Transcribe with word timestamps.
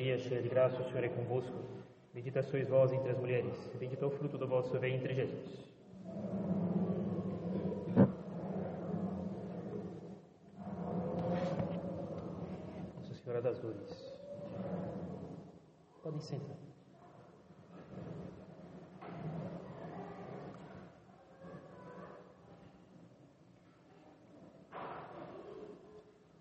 Maria, 0.00 0.18
cheia 0.18 0.40
de 0.40 0.48
graça, 0.48 0.80
o 0.80 0.84
Senhor 0.84 1.04
é 1.04 1.10
convosco. 1.10 1.52
Bendita 2.14 2.42
sois 2.42 2.66
vós 2.66 2.90
entre 2.90 3.10
as 3.10 3.18
mulheres, 3.18 3.52
bendito 3.78 4.02
é 4.02 4.08
o 4.08 4.10
fruto 4.10 4.38
do 4.38 4.48
vosso 4.48 4.72
ventre, 4.78 5.14
Jesus. 5.14 5.68
Nossa 12.96 13.14
Senhora 13.22 13.42
das 13.42 13.58
Dores. 13.58 14.14
Podem 16.02 16.20
sentar. 16.20 16.56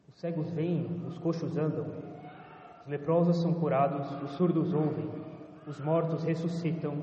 Os 0.08 0.16
cegos 0.18 0.50
veem, 0.52 1.04
os 1.06 1.18
coxos 1.18 1.58
andam, 1.58 2.09
leprosos 2.90 3.38
são 3.38 3.54
curados, 3.54 4.12
os 4.24 4.32
surdos 4.32 4.74
ouvem, 4.74 5.08
os 5.68 5.80
mortos 5.80 6.24
ressuscitam 6.24 6.96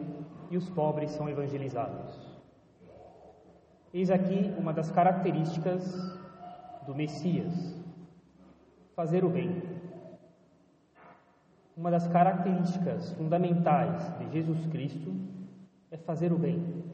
e 0.51 0.57
os 0.57 0.69
pobres 0.69 1.13
são 1.13 1.29
evangelizados. 1.29 2.37
Eis 3.95 4.11
aqui 4.11 4.53
uma 4.59 4.73
das 4.73 4.91
características 4.91 5.83
do 6.85 6.95
Messias: 6.95 7.55
fazer 8.97 9.25
o 9.25 9.31
bem. 9.31 9.63
Uma 11.77 11.91
das 11.91 12.09
características 12.09 13.13
fundamentais 13.13 14.19
de 14.19 14.33
Jesus 14.33 14.67
Cristo 14.67 15.15
é 15.91 15.97
fazer 15.97 16.33
o 16.33 16.39
bem. 16.39 16.85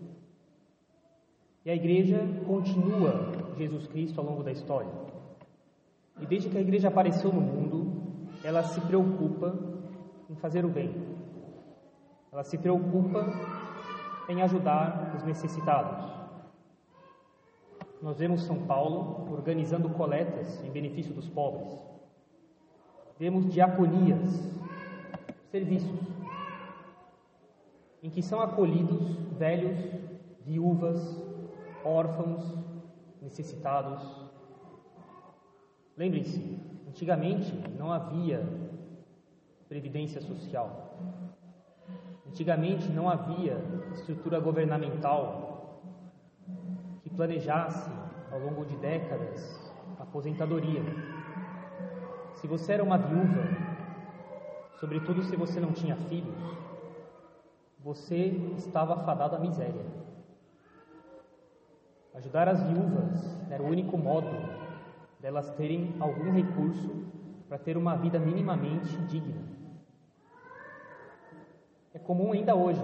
E 1.64 1.70
a 1.70 1.74
igreja 1.74 2.19
continua 2.47 3.33
Jesus 3.56 3.86
Cristo 3.86 4.20
ao 4.20 4.27
longo 4.27 4.42
da 4.42 4.50
história. 4.50 4.91
E 6.20 6.27
desde 6.27 6.50
que 6.50 6.59
a 6.59 6.61
igreja 6.61 6.88
apareceu 6.88 7.33
no 7.33 7.41
mundo, 7.41 7.62
ela 8.45 8.62
se 8.62 8.80
preocupa 8.80 9.55
em 10.28 10.34
fazer 10.37 10.64
o 10.64 10.69
bem. 10.69 10.95
Ela 12.33 12.45
se 12.45 12.59
preocupa 12.59 13.27
em 14.28 14.42
ajudar 14.42 15.14
os 15.17 15.22
necessitados. 15.22 16.11
Nós 18.00 18.19
vemos 18.19 18.42
São 18.42 18.67
Paulo 18.67 19.33
organizando 19.33 19.89
coletas 19.91 20.62
em 20.64 20.70
benefício 20.70 21.14
dos 21.14 21.28
pobres. 21.28 21.69
Vemos 23.19 23.47
diaconias, 23.52 24.20
serviços, 25.50 26.00
em 28.02 28.11
que 28.11 28.22
são 28.22 28.41
acolhidos 28.41 29.14
velhos, 29.39 29.78
viúvas, 30.41 31.22
órfãos, 31.84 32.42
necessitados. 33.20 34.02
Lembrem-se, 35.97 36.58
antigamente 36.93 37.51
não 37.79 37.91
havia 37.91 38.47
previdência 39.67 40.21
social. 40.21 40.95
Antigamente 42.29 42.87
não 42.91 43.09
havia 43.09 43.57
estrutura 43.95 44.39
governamental 44.39 45.81
que 47.03 47.09
planejasse 47.09 47.91
ao 48.31 48.39
longo 48.41 48.67
de 48.67 48.77
décadas 48.77 49.73
a 49.98 50.03
aposentadoria. 50.03 50.83
Se 52.35 52.47
você 52.47 52.75
era 52.75 52.85
uma 52.85 52.98
viúva, 52.98 53.43
sobretudo 54.79 55.23
se 55.23 55.35
você 55.35 55.61
não 55.61 55.73
tinha 55.73 55.97
filhos, 55.97 56.37
você 57.81 58.27
estava 58.59 58.97
afadado 58.97 59.37
à 59.37 59.39
miséria. 59.39 59.87
Ajudar 62.15 62.48
as 62.48 62.63
viúvas 62.63 63.39
era 63.51 63.63
o 63.63 63.67
único 63.67 63.97
modo 63.97 64.61
delas 65.23 65.48
terem 65.51 65.95
algum 66.01 66.33
recurso 66.33 66.91
para 67.48 67.56
ter 67.56 67.77
uma 67.77 67.97
vida 67.97 68.19
minimamente 68.19 68.97
digna. 69.03 69.41
É 71.95 71.98
comum 71.98 72.33
ainda 72.33 72.56
hoje 72.56 72.83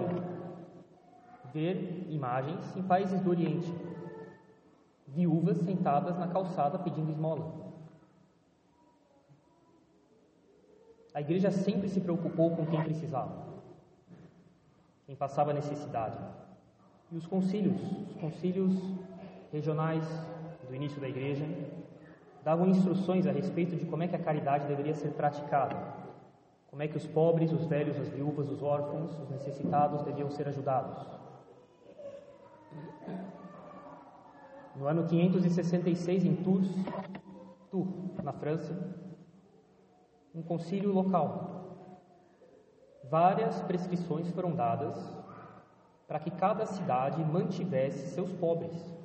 ver 1.53 2.07
imagens 2.09 2.75
em 2.77 2.83
países 2.83 3.19
do 3.19 3.29
Oriente, 3.29 3.69
viúvas 5.05 5.57
sentadas 5.57 6.17
na 6.17 6.27
calçada 6.29 6.79
pedindo 6.79 7.11
esmola. 7.11 7.73
A 11.13 11.19
igreja 11.19 11.51
sempre 11.51 11.89
se 11.89 11.99
preocupou 11.99 12.55
com 12.55 12.65
quem 12.67 12.81
precisava, 12.83 13.35
quem 15.05 15.15
passava 15.15 15.51
necessidade. 15.51 16.17
E 17.11 17.17
os 17.17 17.25
concílios, 17.25 17.81
os 17.81 18.15
concílios 18.15 18.79
regionais 19.51 20.05
do 20.69 20.75
início 20.75 21.01
da 21.01 21.09
igreja, 21.09 21.43
davam 22.43 22.67
instruções 22.67 23.27
a 23.27 23.31
respeito 23.31 23.75
de 23.75 23.85
como 23.85 24.03
é 24.03 24.07
que 24.07 24.15
a 24.15 24.19
caridade 24.19 24.67
deveria 24.67 24.93
ser 24.93 25.09
praticada, 25.09 25.75
como 26.67 26.81
é 26.81 26.87
que 26.87 26.97
os 26.97 27.05
pobres, 27.05 27.51
os 27.51 27.65
velhos, 27.65 27.99
as 27.99 28.09
viúvas, 28.09 28.49
os 28.49 28.61
órfãos, 28.61 29.17
os 29.19 29.29
necessitados 29.29 30.01
deviam 30.03 30.29
ser 30.29 30.47
ajudados. 30.47 30.97
No 34.75 34.87
ano 34.87 35.05
566, 35.07 36.23
em 36.23 36.35
Tours, 36.35 36.67
Tours, 37.69 37.89
na 38.23 38.31
França, 38.31 38.73
um 40.33 40.41
concílio 40.41 40.93
local. 40.93 41.59
Várias 43.09 43.59
prescrições 43.61 44.29
foram 44.29 44.55
dadas 44.55 44.95
para 46.07 46.19
que 46.19 46.31
cada 46.31 46.65
cidade 46.65 47.23
mantivesse 47.23 48.13
seus 48.13 48.31
pobres. 48.33 48.98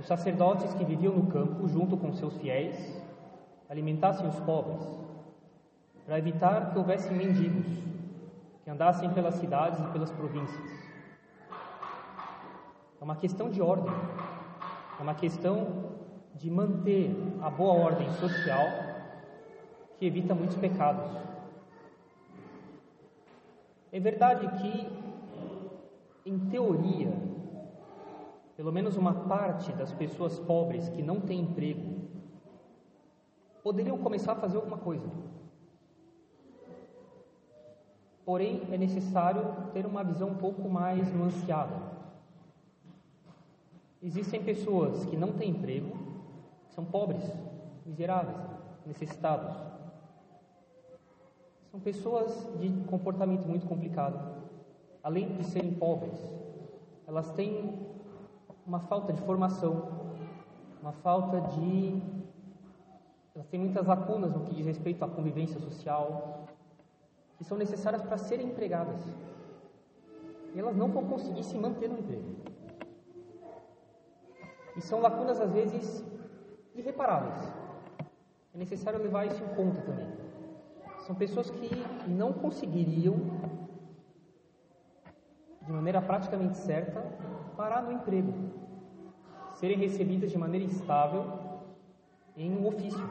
Os 0.00 0.06
sacerdotes 0.06 0.72
que 0.72 0.82
viviam 0.82 1.12
no 1.12 1.26
campo, 1.26 1.68
junto 1.68 1.94
com 1.94 2.10
seus 2.14 2.34
fiéis, 2.38 2.74
alimentassem 3.68 4.26
os 4.26 4.40
pobres, 4.40 4.82
para 6.06 6.18
evitar 6.18 6.72
que 6.72 6.78
houvesse 6.78 7.12
mendigos 7.12 7.66
que 8.64 8.70
andassem 8.70 9.10
pelas 9.10 9.34
cidades 9.34 9.78
e 9.78 9.92
pelas 9.92 10.10
províncias. 10.10 10.70
É 12.98 13.04
uma 13.04 13.14
questão 13.14 13.50
de 13.50 13.60
ordem, 13.60 13.92
é 14.98 15.02
uma 15.02 15.14
questão 15.14 15.66
de 16.34 16.50
manter 16.50 17.14
a 17.42 17.50
boa 17.50 17.74
ordem 17.74 18.10
social 18.14 18.68
que 19.98 20.06
evita 20.06 20.34
muitos 20.34 20.56
pecados. 20.56 21.04
É 23.92 24.00
verdade 24.00 24.48
que, 24.62 24.88
em 26.24 26.38
teoria, 26.48 27.12
pelo 28.60 28.72
menos 28.72 28.94
uma 28.94 29.14
parte 29.14 29.72
das 29.72 29.90
pessoas 29.90 30.38
pobres 30.38 30.86
que 30.90 31.02
não 31.02 31.18
têm 31.18 31.40
emprego 31.40 32.10
poderiam 33.62 33.96
começar 33.96 34.32
a 34.32 34.36
fazer 34.36 34.58
alguma 34.58 34.76
coisa. 34.76 35.08
Porém, 38.22 38.68
é 38.70 38.76
necessário 38.76 39.40
ter 39.72 39.86
uma 39.86 40.04
visão 40.04 40.28
um 40.28 40.34
pouco 40.34 40.68
mais 40.68 41.10
nuanceada. 41.10 41.74
Existem 44.02 44.44
pessoas 44.44 45.06
que 45.06 45.16
não 45.16 45.32
têm 45.32 45.52
emprego, 45.52 45.96
são 46.68 46.84
pobres, 46.84 47.24
miseráveis, 47.86 48.36
necessitados. 48.84 49.56
São 51.70 51.80
pessoas 51.80 52.30
de 52.60 52.68
comportamento 52.90 53.46
muito 53.46 53.66
complicado. 53.66 54.44
Além 55.02 55.34
de 55.34 55.44
serem 55.44 55.72
pobres, 55.72 56.20
elas 57.06 57.30
têm 57.32 57.89
uma 58.70 58.78
falta 58.78 59.12
de 59.12 59.20
formação, 59.22 59.74
uma 60.80 60.92
falta 60.92 61.40
de. 61.40 62.00
Elas 63.34 63.48
têm 63.48 63.58
muitas 63.58 63.84
lacunas 63.84 64.32
no 64.32 64.44
que 64.44 64.54
diz 64.54 64.64
respeito 64.64 65.04
à 65.04 65.08
convivência 65.08 65.58
social, 65.58 66.46
que 67.36 67.42
são 67.42 67.58
necessárias 67.58 68.00
para 68.00 68.16
serem 68.16 68.46
empregadas. 68.46 69.02
E 70.54 70.60
elas 70.60 70.76
não 70.76 70.86
vão 70.86 71.04
conseguir 71.04 71.42
se 71.42 71.58
manter 71.58 71.88
no 71.88 71.98
emprego. 71.98 72.36
E 74.76 74.80
são 74.80 75.00
lacunas, 75.00 75.40
às 75.40 75.50
vezes, 75.50 76.04
irreparáveis. 76.72 77.52
É 78.54 78.58
necessário 78.58 79.02
levar 79.02 79.26
isso 79.26 79.42
em 79.42 79.48
conta 79.56 79.80
também. 79.82 80.12
São 81.00 81.16
pessoas 81.16 81.50
que 81.50 81.70
não 82.06 82.32
conseguiriam, 82.32 83.16
de 85.70 85.76
maneira 85.76 86.02
praticamente 86.02 86.56
certa, 86.56 87.00
parar 87.56 87.82
no 87.82 87.92
emprego, 87.92 88.34
serem 89.54 89.78
recebidas 89.78 90.32
de 90.32 90.36
maneira 90.36 90.66
estável 90.66 91.24
em 92.36 92.50
um 92.50 92.66
ofício, 92.66 93.08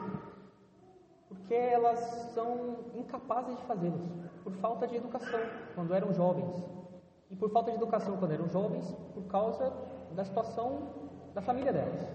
porque 1.26 1.54
elas 1.54 1.98
são 2.34 2.76
incapazes 2.94 3.56
de 3.56 3.62
fazê-los, 3.62 4.02
por 4.44 4.52
falta 4.56 4.86
de 4.86 4.96
educação 4.96 5.40
quando 5.74 5.94
eram 5.94 6.12
jovens, 6.12 6.54
e 7.30 7.36
por 7.36 7.50
falta 7.50 7.70
de 7.70 7.78
educação 7.78 8.18
quando 8.18 8.32
eram 8.32 8.48
jovens, 8.50 8.94
por 9.14 9.24
causa 9.24 9.72
da 10.14 10.22
situação 10.22 10.82
da 11.34 11.40
família 11.40 11.72
delas. 11.72 12.06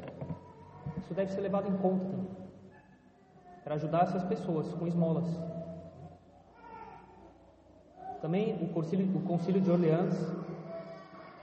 Isso 1.00 1.14
deve 1.16 1.32
ser 1.32 1.42
levado 1.42 1.68
em 1.68 1.78
conta 1.78 2.06
também, 2.06 2.28
para 3.64 3.76
ajudar 3.76 4.04
essas 4.04 4.24
pessoas 4.24 4.72
com 4.76 4.86
esmolas. 4.86 5.26
Também 8.26 8.56
o 8.60 8.68
concílio, 8.70 9.06
o 9.06 9.62
de 9.62 9.70
Orleans, 9.70 10.34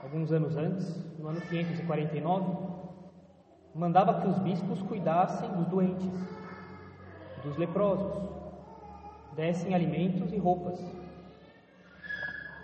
alguns 0.03 0.33
anos 0.33 0.57
antes, 0.57 0.99
no 1.17 1.29
ano 1.29 1.39
549, 1.39 2.57
mandava 3.73 4.19
que 4.19 4.27
os 4.27 4.37
bispos 4.39 4.81
cuidassem 4.81 5.49
dos 5.51 5.65
doentes, 5.67 6.11
dos 7.41 7.55
leprosos, 7.55 8.29
dessem 9.33 9.73
alimentos 9.73 10.33
e 10.33 10.37
roupas. 10.37 10.77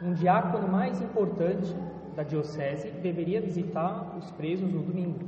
Um 0.02 0.14
diácono 0.14 0.68
mais 0.68 1.02
importante 1.02 1.74
da 2.14 2.24
diocese 2.24 2.92
deveria 2.92 3.40
visitar 3.40 4.18
os 4.18 4.30
presos 4.32 4.70
no 4.70 4.84
domingo, 4.84 5.26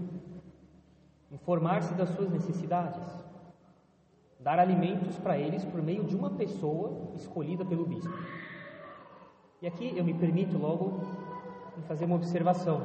informar-se 1.31 1.93
das 1.93 2.09
suas 2.09 2.29
necessidades, 2.29 2.99
dar 4.37 4.59
alimentos 4.59 5.17
para 5.17 5.37
eles 5.37 5.63
por 5.63 5.81
meio 5.81 6.03
de 6.03 6.13
uma 6.13 6.31
pessoa 6.31 7.13
escolhida 7.15 7.63
pelo 7.63 7.85
bispo. 7.85 8.11
E 9.61 9.67
aqui 9.67 9.93
eu 9.95 10.03
me 10.03 10.13
permito 10.13 10.57
logo 10.57 11.01
fazer 11.87 12.05
uma 12.05 12.15
observação. 12.15 12.81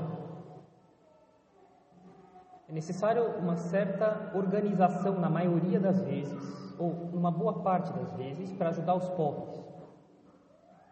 É 2.68 2.72
necessário 2.72 3.24
uma 3.38 3.56
certa 3.56 4.30
organização 4.34 5.18
na 5.18 5.30
maioria 5.30 5.80
das 5.80 6.02
vezes, 6.02 6.74
ou 6.78 6.92
numa 7.12 7.30
boa 7.30 7.62
parte 7.62 7.90
das 7.92 8.12
vezes, 8.14 8.52
para 8.52 8.68
ajudar 8.68 8.94
os 8.94 9.08
pobres. 9.10 9.58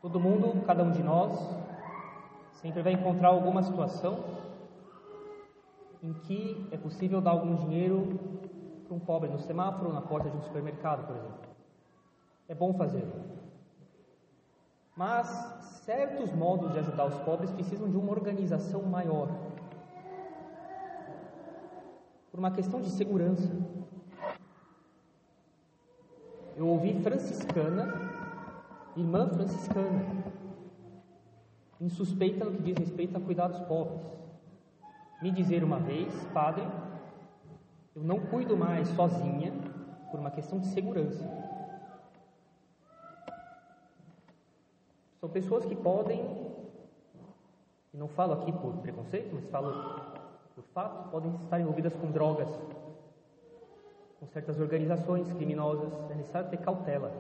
Todo 0.01 0.19
mundo, 0.19 0.65
cada 0.65 0.83
um 0.83 0.91
de 0.91 1.03
nós, 1.03 1.39
sempre 2.53 2.81
vai 2.81 2.93
encontrar 2.93 3.29
alguma 3.29 3.63
situação 3.63 4.25
em 6.03 6.15
que 6.15 6.67
é 6.71 6.79
possível 6.79 7.21
dar 7.21 7.33
algum 7.33 7.57
dinheiro 7.57 8.19
para 8.87 8.95
um 8.95 9.01
pobre 9.01 9.29
no 9.29 9.39
semáforo, 9.39 9.93
na 9.93 10.01
porta 10.01 10.31
de 10.31 10.37
um 10.37 10.43
supermercado, 10.43 11.07
por 11.07 11.17
exemplo. 11.17 11.41
É 12.49 12.55
bom 12.55 12.73
fazê-lo. 12.73 13.44
Mas 14.97 15.27
certos 15.85 16.33
modos 16.33 16.73
de 16.73 16.79
ajudar 16.79 17.07
os 17.07 17.19
pobres 17.21 17.51
precisam 17.51 17.91
de 17.91 17.97
uma 17.97 18.13
organização 18.13 18.83
maior. 18.83 19.29
Por 22.31 22.39
uma 22.39 22.51
questão 22.51 22.81
de 22.81 22.91
segurança. 22.91 23.51
Eu 26.57 26.69
ouvi 26.69 26.95
franciscana, 27.03 27.93
irmã 28.97 29.29
franciscana, 29.29 30.25
insuspeita 31.81 32.45
no 32.45 32.53
que 32.53 32.63
diz 32.63 32.79
respeito 32.79 33.17
a 33.17 33.21
cuidar 33.21 33.49
dos 33.49 33.61
pobres. 33.63 34.01
Me 35.21 35.33
dizer 35.33 35.65
uma 35.65 35.81
vez, 35.81 36.13
padre, 36.33 36.65
eu 37.97 38.03
não 38.03 38.21
cuido 38.21 38.57
mais 38.57 38.89
sozinha 38.89 39.53
por 40.11 40.21
uma 40.21 40.31
questão 40.31 40.61
de 40.61 40.67
segurança. 40.67 41.44
São 45.25 45.31
pessoas 45.31 45.65
que 45.65 45.75
podem, 45.75 46.21
e 47.95 47.97
não 47.97 48.09
falo 48.09 48.35
aqui 48.35 48.53
por 48.53 48.75
preconceito, 48.83 49.31
mas 49.33 49.47
falo 49.47 49.73
por 50.55 50.63
fato, 50.75 51.09
podem 51.09 51.35
estar 51.37 51.59
envolvidas 51.59 51.97
com 51.97 52.11
drogas, 52.11 52.51
com 54.21 54.27
certas 54.27 54.61
organizações 54.61 55.33
criminosas. 55.33 55.91
É 56.11 56.15
necessário 56.15 56.51
ter 56.51 56.59
cautela. 56.59 57.11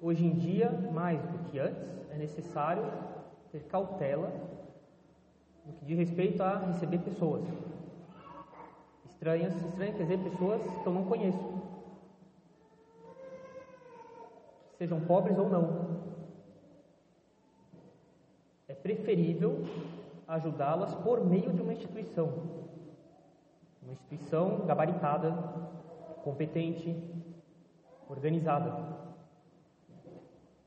Hoje 0.00 0.26
em 0.26 0.32
dia, 0.32 0.72
mais 0.92 1.22
do 1.22 1.38
que 1.48 1.60
antes, 1.60 1.88
é 2.10 2.16
necessário 2.16 2.82
ter 3.52 3.60
cautela 3.68 4.28
no 5.64 5.72
que 5.74 5.84
diz 5.84 5.96
respeito 5.96 6.42
a 6.42 6.58
receber 6.58 6.98
pessoas 6.98 7.44
estranhas, 9.04 9.54
estranhas 9.54 9.96
quer 9.96 10.02
dizer 10.02 10.18
pessoas 10.18 10.62
que 10.62 10.84
eu 10.84 10.92
não 10.92 11.04
conheço, 11.04 11.62
sejam 14.82 15.00
pobres 15.00 15.38
ou 15.38 15.48
não. 15.48 16.02
É 18.66 18.74
preferível 18.74 19.64
ajudá-las 20.26 20.92
por 20.96 21.24
meio 21.24 21.52
de 21.52 21.62
uma 21.62 21.72
instituição, 21.72 22.32
uma 23.80 23.92
instituição 23.92 24.66
gabaritada, 24.66 25.30
competente, 26.24 27.00
organizada. 28.08 28.72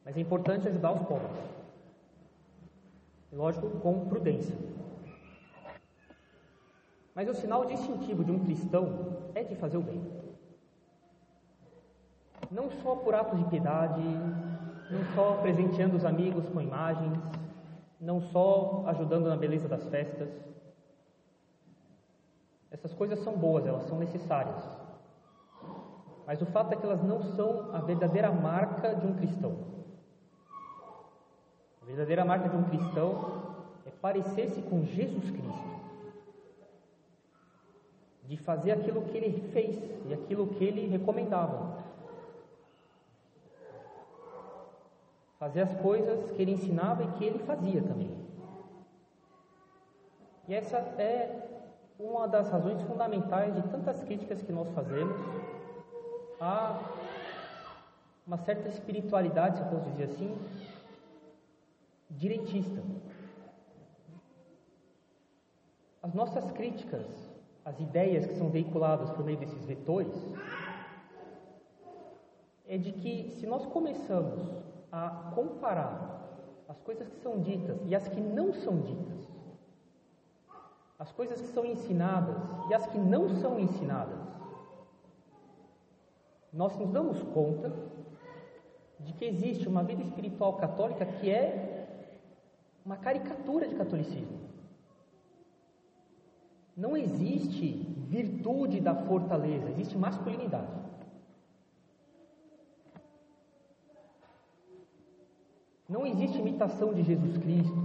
Mas 0.06 0.16
é 0.16 0.22
importante 0.22 0.70
ajudar 0.70 0.94
os 0.94 1.06
pobres. 1.06 1.32
Lógico, 3.34 3.70
com 3.82 4.08
prudência. 4.08 4.56
Mas 7.14 7.28
o 7.28 7.34
sinal 7.34 7.66
distintivo 7.66 8.24
de 8.24 8.32
um 8.32 8.40
cristão 8.46 9.18
é 9.36 9.44
de 9.44 9.56
fazer 9.56 9.76
o 9.76 9.82
bem 9.82 10.15
não 12.52 12.70
só 12.70 12.96
por 12.96 13.16
atos 13.16 13.40
de 13.40 13.46
piedade, 13.46 14.02
não 14.90 15.04
só 15.16 15.38
presenteando 15.42 15.96
os 15.98 16.06
amigos 16.06 16.48
com 16.50 16.62
imagens, 16.62 17.18
não 18.00 18.22
só 18.22 18.84
ajudando 18.88 19.28
na 19.28 19.36
beleza 19.36 19.68
das 19.68 19.86
festas. 19.88 20.30
Essas 22.72 22.94
coisas 22.94 23.20
são 23.20 23.34
boas, 23.34 23.66
elas 23.66 23.84
são 23.84 23.98
necessárias. 23.98 24.58
Mas 26.28 26.42
o 26.42 26.46
fato 26.48 26.74
é 26.74 26.76
que 26.76 26.86
elas 26.86 27.04
não 27.04 27.22
são 27.36 27.74
a 27.74 27.80
verdadeira 27.80 28.32
marca 28.32 28.96
de 28.96 29.06
um 29.06 29.16
cristão. 29.16 29.56
A 31.82 31.86
verdadeira 31.86 32.26
marca 32.26 32.50
de 32.50 32.56
um 32.56 32.64
cristão 32.64 33.56
é 33.86 33.92
parecer-se 34.02 34.62
com 34.64 34.84
Jesus 34.84 35.30
Cristo. 35.30 35.76
De 38.24 38.38
fazer 38.38 38.72
aquilo 38.72 39.04
que 39.04 39.18
ele 39.18 39.50
fez 39.52 39.78
e 40.08 40.14
aquilo 40.14 40.48
que 40.48 40.64
ele 40.64 40.88
recomendava. 40.88 41.86
Fazer 45.40 45.62
as 45.62 45.74
coisas 45.76 46.32
que 46.32 46.42
ele 46.42 46.52
ensinava 46.54 47.04
e 47.04 47.12
que 47.18 47.26
ele 47.26 47.40
fazia 47.40 47.82
também. 47.82 48.16
E 50.48 50.54
essa 50.54 50.78
é 50.78 51.64
uma 52.00 52.28
das 52.28 52.50
razões 52.50 52.82
fundamentais 52.84 53.56
de 53.56 53.64
tantas 53.70 54.02
críticas 54.04 54.42
que 54.42 54.52
nós 54.52 54.70
fazemos 54.72 55.16
a 56.40 56.80
uma 58.28 58.38
certa 58.38 58.68
espiritualidade, 58.68 59.58
se 59.58 59.64
eu 59.64 59.70
posso 59.70 59.90
dizer 59.92 60.06
assim, 60.06 60.36
direitista. 62.10 62.82
As 66.02 66.14
nossas 66.14 66.52
críticas, 66.52 67.06
as 67.64 67.80
ideias 67.80 68.26
que 68.26 68.36
são 68.36 68.50
veiculadas 68.50 69.10
por 69.12 69.24
meio 69.24 69.38
desses 69.38 69.64
vetores, 69.66 70.14
é 72.68 72.78
de 72.78 72.92
que 72.92 73.30
se 73.32 73.46
nós 73.46 73.66
começamos 73.66 74.64
a 74.92 75.32
comparar 75.34 76.16
as 76.68 76.80
coisas 76.82 77.08
que 77.08 77.18
são 77.18 77.40
ditas 77.42 77.80
e 77.86 77.96
as 77.96 78.08
que 78.08 78.20
não 78.20 78.54
são 78.54 78.80
ditas, 78.82 79.28
as 80.98 81.12
coisas 81.12 81.42
que 81.42 81.48
são 81.48 81.66
ensinadas 81.66 82.38
e 82.70 82.74
as 82.74 82.86
que 82.88 82.98
não 82.98 83.30
são 83.30 83.60
ensinadas, 83.60 84.20
nós 86.52 86.76
nos 86.78 86.90
damos 86.90 87.22
conta 87.22 87.74
de 89.00 89.14
que 89.14 89.26
existe 89.26 89.68
uma 89.68 89.84
vida 89.84 90.02
espiritual 90.02 90.54
católica 90.54 91.06
que 91.06 91.30
é 91.30 91.88
uma 92.86 92.96
caricatura 92.96 93.68
de 93.68 93.75
catolicismo. 93.75 94.39
Não 96.77 96.96
existe 96.96 97.72
virtude 98.08 98.80
da 98.80 98.94
fortaleza, 98.94 99.70
existe 99.70 99.98
masculinidade. 99.98 100.85
Não 105.96 106.06
existe 106.06 106.38
imitação 106.38 106.94
de 106.94 107.04
Jesus 107.04 107.38
Cristo. 107.38 107.78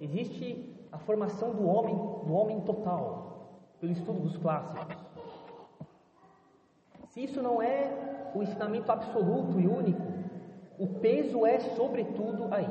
Existe 0.00 0.76
a 0.90 0.98
formação 0.98 1.54
do 1.54 1.64
homem, 1.64 1.94
do 1.94 2.32
homem 2.32 2.60
total, 2.62 3.60
pelo 3.78 3.92
estudo 3.92 4.18
dos 4.18 4.36
clássicos. 4.36 4.96
Se 7.10 7.22
isso 7.22 7.40
não 7.40 7.62
é 7.62 8.32
o 8.34 8.42
ensinamento 8.42 8.90
absoluto 8.90 9.60
e 9.60 9.68
único, 9.68 10.02
o 10.80 10.88
peso 10.98 11.46
é 11.46 11.60
sobretudo 11.60 12.52
aí. 12.52 12.68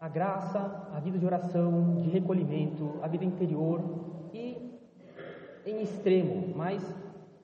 A 0.00 0.08
graça, 0.08 0.88
a 0.92 0.98
vida 0.98 1.20
de 1.20 1.24
oração, 1.24 2.00
de 2.02 2.10
recolhimento, 2.10 2.98
a 3.00 3.06
vida 3.06 3.24
interior 3.24 3.80
e, 4.32 4.76
em 5.64 5.82
extremo, 5.82 6.52
mas 6.56 6.82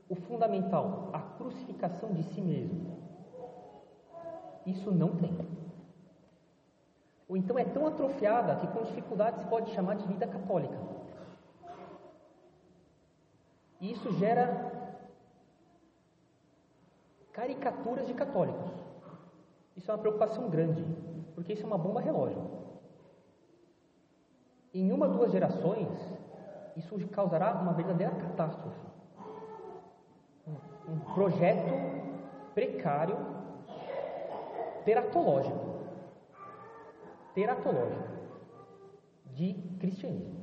o 0.08 0.16
fundamental, 0.16 1.10
a 1.12 1.20
crucificação 1.20 2.12
de 2.12 2.24
si 2.24 2.40
mesmo. 2.40 2.99
Isso 4.66 4.90
não 4.90 5.16
tem. 5.16 5.36
Ou 7.28 7.36
então 7.36 7.58
é 7.58 7.64
tão 7.64 7.86
atrofiada 7.86 8.56
que 8.56 8.66
com 8.66 8.82
dificuldade 8.82 9.38
se 9.38 9.46
pode 9.46 9.70
chamar 9.70 9.94
de 9.94 10.06
vida 10.06 10.26
católica. 10.26 10.76
E 13.80 13.92
isso 13.92 14.12
gera 14.18 14.98
caricaturas 17.32 18.06
de 18.06 18.14
católicos. 18.14 18.70
Isso 19.76 19.90
é 19.90 19.94
uma 19.94 20.00
preocupação 20.00 20.50
grande, 20.50 20.84
porque 21.34 21.52
isso 21.52 21.62
é 21.62 21.66
uma 21.66 21.78
bomba 21.78 22.00
relógio. 22.00 22.42
Em 24.74 24.92
uma, 24.92 25.08
duas 25.08 25.32
gerações, 25.32 25.88
isso 26.76 26.98
causará 27.08 27.52
uma 27.54 27.72
verdadeira 27.72 28.12
catástrofe. 28.14 28.86
Um 30.88 30.98
projeto 31.14 31.72
precário 32.54 33.16
teratológico. 34.90 35.84
Teratológico. 37.32 38.08
De 39.36 39.54
cristianismo. 39.78 40.40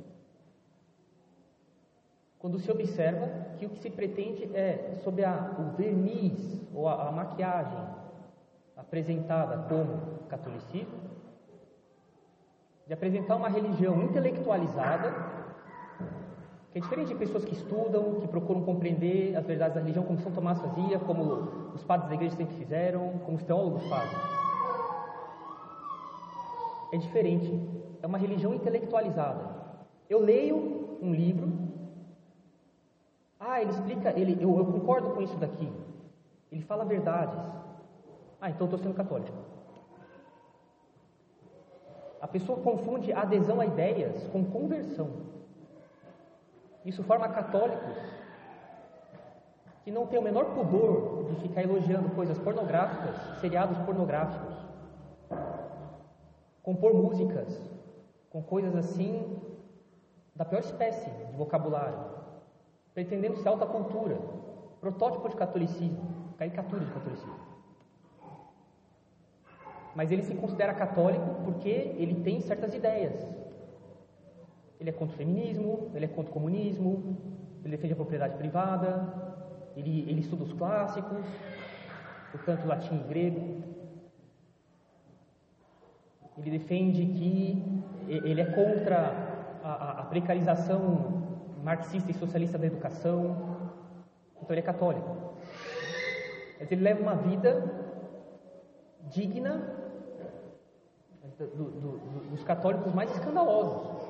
quando 2.38 2.58
se 2.60 2.70
observa 2.70 3.26
que 3.58 3.66
o 3.66 3.70
que 3.70 3.80
se 3.80 3.90
pretende 3.90 4.44
é, 4.56 4.94
sob 5.02 5.24
a, 5.24 5.56
o 5.58 5.76
verniz 5.76 6.64
ou 6.72 6.88
a, 6.88 7.08
a 7.08 7.12
maquiagem 7.12 7.84
apresentada 8.76 9.66
como 9.68 10.20
catolicismo, 10.28 11.00
de 12.86 12.94
apresentar 12.94 13.34
uma 13.34 13.48
religião 13.48 14.00
intelectualizada, 14.04 15.12
que 16.70 16.78
é 16.78 16.80
diferente 16.80 17.08
de 17.08 17.16
pessoas 17.16 17.44
que 17.44 17.54
estudam, 17.54 18.20
que 18.20 18.28
procuram 18.28 18.62
compreender 18.62 19.36
as 19.36 19.44
verdades 19.44 19.74
da 19.74 19.80
religião, 19.80 20.04
como 20.04 20.20
São 20.20 20.30
Tomás 20.30 20.60
fazia, 20.60 20.98
como 21.00 21.72
os 21.74 21.82
padres 21.82 22.08
da 22.08 22.14
igreja 22.14 22.36
sempre 22.36 22.54
fizeram, 22.54 23.18
como 23.24 23.36
os 23.36 23.42
teólogos 23.42 23.84
fazem. 23.88 24.37
É 26.92 26.96
diferente. 26.96 27.60
É 28.02 28.06
uma 28.06 28.18
religião 28.18 28.54
intelectualizada. 28.54 29.44
Eu 30.08 30.20
leio 30.20 30.98
um 31.02 31.12
livro, 31.12 31.52
ah, 33.38 33.60
ele 33.60 33.70
explica, 33.70 34.10
ele, 34.18 34.36
eu, 34.40 34.58
eu 34.58 34.66
concordo 34.66 35.10
com 35.10 35.22
isso 35.22 35.36
daqui. 35.36 35.70
Ele 36.50 36.62
fala 36.62 36.84
verdades. 36.84 37.38
Ah, 38.40 38.50
então 38.50 38.66
eu 38.66 38.74
estou 38.74 38.78
sendo 38.78 38.94
católico. 38.94 39.36
A 42.20 42.26
pessoa 42.26 42.58
confunde 42.58 43.12
adesão 43.12 43.60
a 43.60 43.66
ideias 43.66 44.26
com 44.28 44.44
conversão. 44.44 45.28
Isso 46.84 47.02
forma 47.04 47.28
católicos 47.28 47.96
que 49.84 49.90
não 49.90 50.06
têm 50.06 50.18
o 50.18 50.22
menor 50.22 50.46
pudor 50.46 51.24
de 51.28 51.36
ficar 51.36 51.62
elogiando 51.62 52.10
coisas 52.10 52.38
pornográficas, 52.38 53.40
seriados 53.40 53.78
pornográficos, 53.78 54.47
compor 56.68 56.92
músicas 56.92 57.48
com 58.28 58.42
coisas 58.42 58.76
assim 58.76 59.38
da 60.36 60.44
pior 60.44 60.60
espécie 60.60 61.10
de 61.10 61.36
vocabulário, 61.36 61.98
pretendendo 62.94 63.38
ser 63.38 63.48
alta 63.48 63.64
cultura, 63.64 64.18
protótipo 64.80 65.28
de 65.30 65.36
catolicismo, 65.36 66.34
caricatura 66.36 66.84
de 66.84 66.92
catolicismo 66.92 67.48
mas 69.98 70.12
ele 70.12 70.22
se 70.22 70.34
considera 70.34 70.72
católico 70.74 71.42
porque 71.44 71.68
ele 71.68 72.22
tem 72.22 72.40
certas 72.40 72.72
ideias. 72.72 73.14
Ele 74.78 74.90
é 74.90 74.92
contra 74.92 75.12
o 75.12 75.18
feminismo, 75.18 75.90
ele 75.92 76.04
é 76.04 76.08
contra 76.08 76.30
o 76.30 76.32
comunismo, 76.32 77.16
ele 77.64 77.76
defende 77.76 77.94
a 77.94 77.96
propriedade 77.96 78.36
privada, 78.36 79.12
ele, 79.76 80.08
ele 80.08 80.20
estuda 80.20 80.44
os 80.44 80.52
clássicos, 80.52 81.26
portanto, 82.30 82.64
latim 82.64 82.94
e 82.94 83.08
grego. 83.08 83.77
Ele 86.38 86.58
defende 86.58 87.04
que 87.06 87.82
ele 88.08 88.40
é 88.40 88.46
contra 88.46 89.60
a, 89.62 90.00
a 90.00 90.02
precarização 90.04 91.18
marxista 91.62 92.10
e 92.10 92.14
socialista 92.14 92.56
da 92.56 92.66
educação, 92.66 93.58
então 94.36 94.50
ele 94.50 94.60
é 94.60 94.62
católico. 94.62 95.34
Mas 96.58 96.70
ele 96.72 96.82
leva 96.82 97.02
uma 97.02 97.14
vida 97.14 97.62
digna 99.10 99.76
do, 101.38 101.70
do, 101.70 102.30
dos 102.30 102.42
católicos 102.44 102.94
mais 102.94 103.10
escandalosos. 103.10 104.08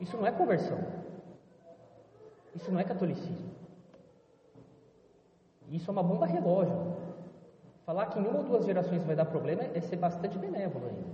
Isso 0.00 0.16
não 0.16 0.26
é 0.26 0.32
conversão. 0.32 0.78
Isso 2.54 2.70
não 2.70 2.80
é 2.80 2.84
catolicismo. 2.84 3.50
Isso 5.70 5.90
é 5.90 5.92
uma 5.92 6.02
bomba 6.02 6.26
relógio. 6.26 6.95
Falar 7.86 8.06
que 8.06 8.18
em 8.18 8.26
uma 8.26 8.38
ou 8.38 8.44
duas 8.44 8.66
gerações 8.66 9.04
vai 9.04 9.14
dar 9.14 9.26
problema 9.26 9.62
é 9.62 9.80
ser 9.80 9.94
bastante 9.94 10.36
benévolo 10.36 10.86
ainda. 10.86 11.06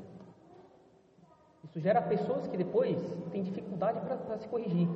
Isso 1.64 1.78
gera 1.78 2.00
pessoas 2.00 2.46
que 2.46 2.56
depois 2.56 2.98
têm 3.30 3.42
dificuldade 3.42 4.00
para 4.00 4.38
se 4.38 4.48
corrigir, 4.48 4.88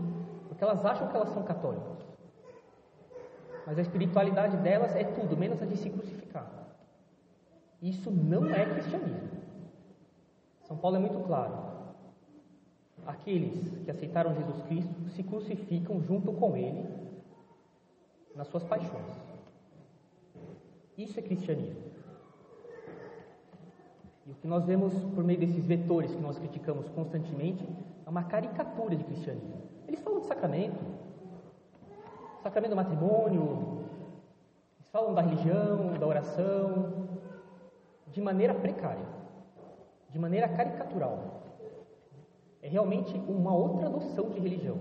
porque 0.48 0.64
elas 0.64 0.82
acham 0.84 1.06
que 1.08 1.14
elas 1.14 1.28
são 1.28 1.42
católicas. 1.42 1.98
Mas 3.66 3.78
a 3.78 3.82
espiritualidade 3.82 4.56
delas 4.56 4.96
é 4.96 5.04
tudo, 5.04 5.36
menos 5.36 5.62
a 5.62 5.66
de 5.66 5.76
se 5.76 5.90
crucificar. 5.90 6.50
Isso 7.82 8.10
não 8.10 8.48
é 8.48 8.64
cristianismo. 8.64 9.28
São 10.62 10.78
Paulo 10.78 10.96
é 10.96 11.00
muito 11.00 11.26
claro. 11.26 11.76
Aqueles 13.06 13.84
que 13.84 13.90
aceitaram 13.90 14.34
Jesus 14.34 14.62
Cristo 14.62 15.10
se 15.10 15.22
crucificam 15.22 16.00
junto 16.00 16.32
com 16.32 16.56
Ele 16.56 16.88
nas 18.34 18.48
suas 18.48 18.64
paixões. 18.64 19.35
Isso 20.96 21.18
é 21.18 21.22
cristianismo. 21.22 21.84
E 24.26 24.32
o 24.32 24.34
que 24.34 24.46
nós 24.46 24.64
vemos 24.64 24.92
por 25.14 25.22
meio 25.22 25.38
desses 25.38 25.64
vetores 25.64 26.14
que 26.14 26.20
nós 26.20 26.38
criticamos 26.38 26.88
constantemente 26.88 27.64
é 28.04 28.10
uma 28.10 28.24
caricatura 28.24 28.96
de 28.96 29.04
cristianismo. 29.04 29.62
Eles 29.86 30.00
falam 30.00 30.20
de 30.20 30.26
sacramento, 30.26 30.80
sacramento 32.42 32.70
do 32.70 32.76
matrimônio, 32.76 33.84
eles 34.78 34.88
falam 34.90 35.14
da 35.14 35.20
religião, 35.20 35.98
da 35.98 36.06
oração, 36.06 37.08
de 38.08 38.20
maneira 38.20 38.54
precária, 38.54 39.04
de 40.10 40.18
maneira 40.18 40.48
caricatural. 40.48 41.42
É 42.62 42.68
realmente 42.68 43.14
uma 43.28 43.54
outra 43.54 43.88
noção 43.88 44.30
de 44.30 44.40
religião, 44.40 44.80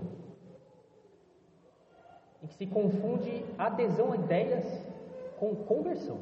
em 2.42 2.46
que 2.46 2.54
se 2.54 2.66
confunde 2.66 3.44
adesão 3.58 4.12
a 4.12 4.16
ideias 4.16 4.85
com 5.38 5.54
conversão. 5.54 6.18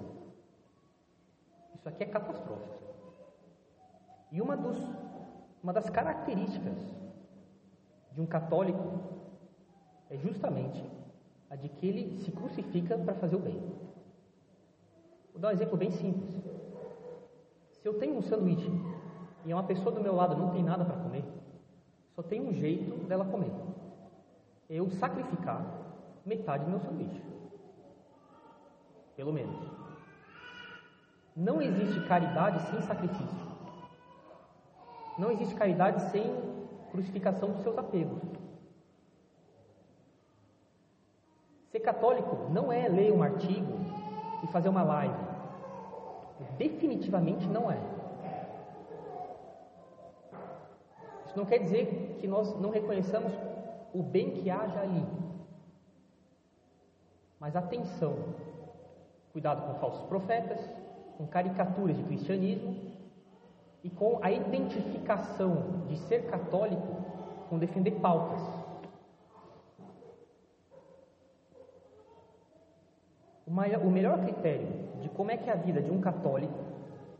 Isso 1.74 1.88
aqui 1.88 2.02
é 2.02 2.06
catastrófico. 2.06 2.74
E 4.30 4.40
uma, 4.40 4.56
dos, 4.56 4.76
uma 5.62 5.72
das 5.72 5.88
características 5.88 6.78
de 8.12 8.20
um 8.20 8.26
católico 8.26 9.00
é 10.10 10.16
justamente 10.16 10.84
a 11.50 11.56
de 11.56 11.68
que 11.68 11.86
ele 11.86 12.20
se 12.20 12.32
crucifica 12.32 12.96
para 12.98 13.14
fazer 13.14 13.36
o 13.36 13.40
bem. 13.40 13.60
Vou 15.32 15.40
dar 15.40 15.48
um 15.48 15.52
exemplo 15.52 15.76
bem 15.76 15.90
simples. 15.90 16.30
Se 17.80 17.86
eu 17.86 17.98
tenho 17.98 18.16
um 18.16 18.22
sanduíche 18.22 18.70
e 19.44 19.52
uma 19.52 19.64
pessoa 19.64 19.94
do 19.94 20.00
meu 20.00 20.14
lado 20.14 20.36
não 20.36 20.50
tem 20.50 20.62
nada 20.62 20.84
para 20.84 20.96
comer, 20.96 21.24
só 22.14 22.22
tem 22.22 22.40
um 22.40 22.52
jeito 22.52 23.06
dela 23.06 23.24
comer. 23.24 23.52
Eu 24.70 24.88
sacrificar 24.90 25.64
metade 26.24 26.64
do 26.64 26.70
meu 26.70 26.80
sanduíche. 26.80 27.33
Pelo 29.16 29.32
menos. 29.32 29.56
Não 31.36 31.60
existe 31.60 32.00
caridade 32.06 32.60
sem 32.70 32.80
sacrifício. 32.82 33.54
Não 35.18 35.30
existe 35.30 35.54
caridade 35.54 36.10
sem 36.10 36.34
crucificação 36.90 37.50
dos 37.50 37.62
seus 37.62 37.76
apegos. 37.78 38.22
Ser 41.70 41.80
católico 41.80 42.48
não 42.50 42.72
é 42.72 42.88
ler 42.88 43.12
um 43.12 43.22
artigo 43.22 43.72
e 44.42 44.46
fazer 44.48 44.68
uma 44.68 44.82
live. 44.82 45.14
Definitivamente 46.56 47.46
não 47.46 47.70
é. 47.70 47.78
Isso 51.26 51.36
não 51.36 51.44
quer 51.44 51.58
dizer 51.58 52.18
que 52.20 52.28
nós 52.28 52.54
não 52.60 52.70
reconheçamos 52.70 53.32
o 53.92 54.02
bem 54.02 54.30
que 54.30 54.50
haja 54.50 54.80
ali. 54.80 55.04
Mas 57.40 57.56
atenção, 57.56 58.14
cuidado 59.34 59.66
com 59.66 59.74
falsos 59.80 60.06
profetas, 60.06 60.60
com 61.18 61.26
caricaturas 61.26 61.96
de 61.96 62.04
cristianismo 62.04 62.76
e 63.82 63.90
com 63.90 64.20
a 64.22 64.30
identificação 64.30 65.82
de 65.88 65.96
ser 65.98 66.26
católico 66.26 67.04
com 67.50 67.58
defender 67.58 67.98
pautas. 68.00 68.40
O, 73.44 73.50
maior, 73.50 73.80
o 73.80 73.90
melhor 73.90 74.20
critério 74.20 74.68
de 75.02 75.08
como 75.08 75.32
é 75.32 75.36
que 75.36 75.50
é 75.50 75.52
a 75.52 75.56
vida 75.56 75.82
de 75.82 75.90
um 75.90 76.00
católico, 76.00 76.54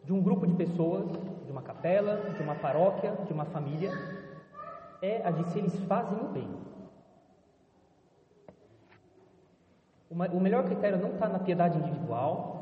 de 0.04 0.12
um 0.12 0.22
grupo 0.22 0.46
de 0.46 0.54
pessoas, 0.54 1.10
de 1.44 1.50
uma 1.50 1.62
capela, 1.62 2.30
de 2.30 2.42
uma 2.44 2.54
paróquia, 2.54 3.10
de 3.26 3.32
uma 3.32 3.44
família, 3.46 3.90
é 5.02 5.20
a 5.26 5.32
de 5.32 5.48
se 5.48 5.58
eles 5.58 5.76
fazem 5.80 6.16
o 6.20 6.28
bem. 6.28 6.48
O 10.32 10.38
melhor 10.38 10.64
critério 10.64 10.98
não 10.98 11.14
está 11.14 11.28
na 11.28 11.40
piedade 11.40 11.76
individual, 11.76 12.54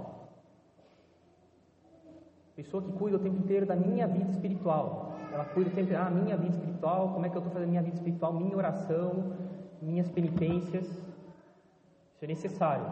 pessoa 2.57 2.83
que 2.83 2.93
cuida 2.93 3.19
o 3.19 3.21
tempo 3.21 3.37
inteiro 3.37 3.67
da 3.67 3.77
minha 3.77 4.07
vida 4.07 4.31
espiritual. 4.31 5.13
Ela 5.31 5.45
cuida 5.45 5.69
o 5.69 5.73
tempo 5.75 5.87
inteiro, 5.87 6.03
ah, 6.03 6.11
minha 6.11 6.37
vida 6.37 6.55
espiritual, 6.55 7.13
como 7.13 7.27
é 7.27 7.29
que 7.29 7.37
eu 7.37 7.41
estou 7.41 7.53
fazendo 7.53 7.69
minha 7.69 7.83
vida 7.83 7.97
espiritual, 7.97 8.33
minha 8.33 8.57
oração, 8.57 9.35
minhas 9.83 10.09
penitências. 10.09 10.87
Isso 10.87 12.25
é 12.25 12.27
necessário. 12.27 12.87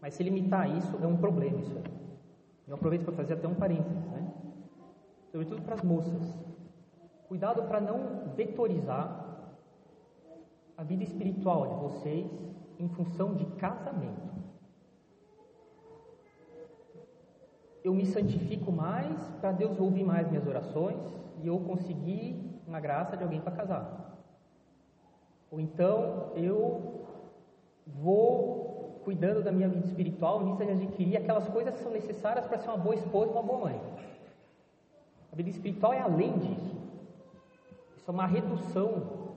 Mas 0.00 0.14
se 0.14 0.22
limitar 0.22 0.62
a 0.62 0.68
isso, 0.68 0.96
é 1.02 1.06
um 1.06 1.16
problema 1.16 1.58
isso 1.58 1.76
aí. 1.76 1.84
Eu 2.68 2.74
aproveito 2.74 3.04
para 3.04 3.14
fazer 3.14 3.34
até 3.34 3.48
um 3.48 3.54
parênteses, 3.54 4.04
né? 4.06 4.32
Sobretudo 5.32 5.62
para 5.62 5.74
as 5.74 5.82
moças. 5.82 6.38
Cuidado 7.28 7.62
para 7.64 7.80
não 7.80 8.28
vetorizar 8.36 9.24
a 10.76 10.84
vida 10.84 11.02
espiritual 11.02 11.66
de 11.68 11.74
vocês 11.76 12.30
em 12.78 12.88
função 12.88 13.34
de 13.34 13.44
casamento. 13.56 14.36
Eu 17.82 17.94
me 17.94 18.04
santifico 18.04 18.72
mais 18.72 19.16
para 19.40 19.52
Deus 19.52 19.78
ouvir 19.78 20.04
mais 20.04 20.28
minhas 20.28 20.46
orações 20.46 21.00
e 21.42 21.46
eu 21.46 21.58
conseguir 21.60 22.60
uma 22.66 22.80
graça 22.80 23.16
de 23.16 23.22
alguém 23.22 23.40
para 23.40 23.52
casar. 23.52 24.18
Ou 25.50 25.60
então 25.60 26.32
eu 26.34 27.04
vou 27.86 29.00
cuidando 29.04 29.40
da 29.40 29.52
minha 29.52 29.68
vida 29.68 29.86
espiritual, 29.86 30.44
nisso 30.44 30.60
adquirir 30.60 31.16
aquelas 31.16 31.48
coisas 31.48 31.74
que 31.74 31.80
são 31.80 31.92
necessárias 31.92 32.44
para 32.44 32.58
ser 32.58 32.68
uma 32.68 32.76
boa 32.76 32.96
esposa 32.96 33.30
uma 33.30 33.42
boa 33.42 33.60
mãe. 33.60 33.80
A 35.32 35.36
vida 35.36 35.48
espiritual 35.48 35.92
é 35.92 36.00
além 36.00 36.36
disso. 36.38 36.74
Isso 37.96 38.10
é 38.10 38.12
uma 38.12 38.26
redução 38.26 39.28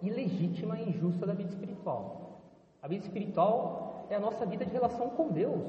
ilegítima 0.00 0.78
e 0.78 0.90
injusta 0.90 1.26
da 1.26 1.32
vida 1.32 1.48
espiritual. 1.48 2.25
A 2.86 2.88
vida 2.88 3.04
espiritual 3.04 4.06
é 4.08 4.14
a 4.14 4.20
nossa 4.20 4.46
vida 4.46 4.64
de 4.64 4.70
relação 4.70 5.10
com 5.10 5.32
Deus, 5.32 5.60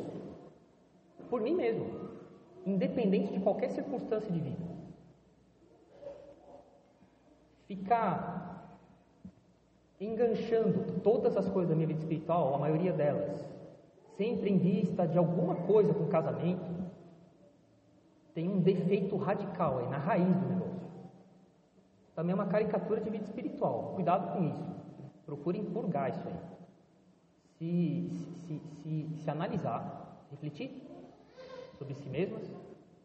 por 1.31 1.41
mim 1.41 1.55
mesmo, 1.55 2.11
independente 2.63 3.33
de 3.33 3.39
qualquer 3.39 3.71
circunstância 3.71 4.31
de 4.31 4.39
vida. 4.39 4.63
Ficar 7.67 8.79
enganchando 9.99 11.01
todas 11.01 11.35
as 11.35 11.49
coisas 11.49 11.69
da 11.69 11.75
minha 11.75 11.87
vida 11.87 12.01
espiritual, 12.01 12.53
a 12.53 12.59
maioria 12.59 12.93
delas, 12.93 13.43
sempre 14.15 14.51
em 14.51 14.59
vista 14.59 15.07
de 15.07 15.17
alguma 15.17 15.55
coisa 15.55 15.95
com 15.95 16.03
o 16.03 16.09
casamento, 16.09 16.71
tem 18.35 18.47
um 18.47 18.59
defeito 18.59 19.17
radical 19.17 19.79
aí, 19.79 19.87
na 19.87 19.97
raiz 19.97 20.35
do 20.35 20.49
negócio. 20.49 20.87
Também 22.13 22.33
é 22.33 22.35
uma 22.35 22.45
caricatura 22.45 23.01
de 23.01 23.09
vida 23.09 23.23
espiritual. 23.23 23.93
Cuidado 23.95 24.33
com 24.33 24.43
isso. 24.43 24.75
Procurem 25.25 25.65
purgar 25.65 26.11
isso 26.11 26.27
aí. 26.27 26.56
Se, 27.57 28.09
se, 28.45 28.59
se, 28.59 29.09
se 29.17 29.29
analisar, 29.29 30.25
refletir 30.29 30.71
sobre 31.77 31.93
si 31.95 32.09
mesmas 32.09 32.43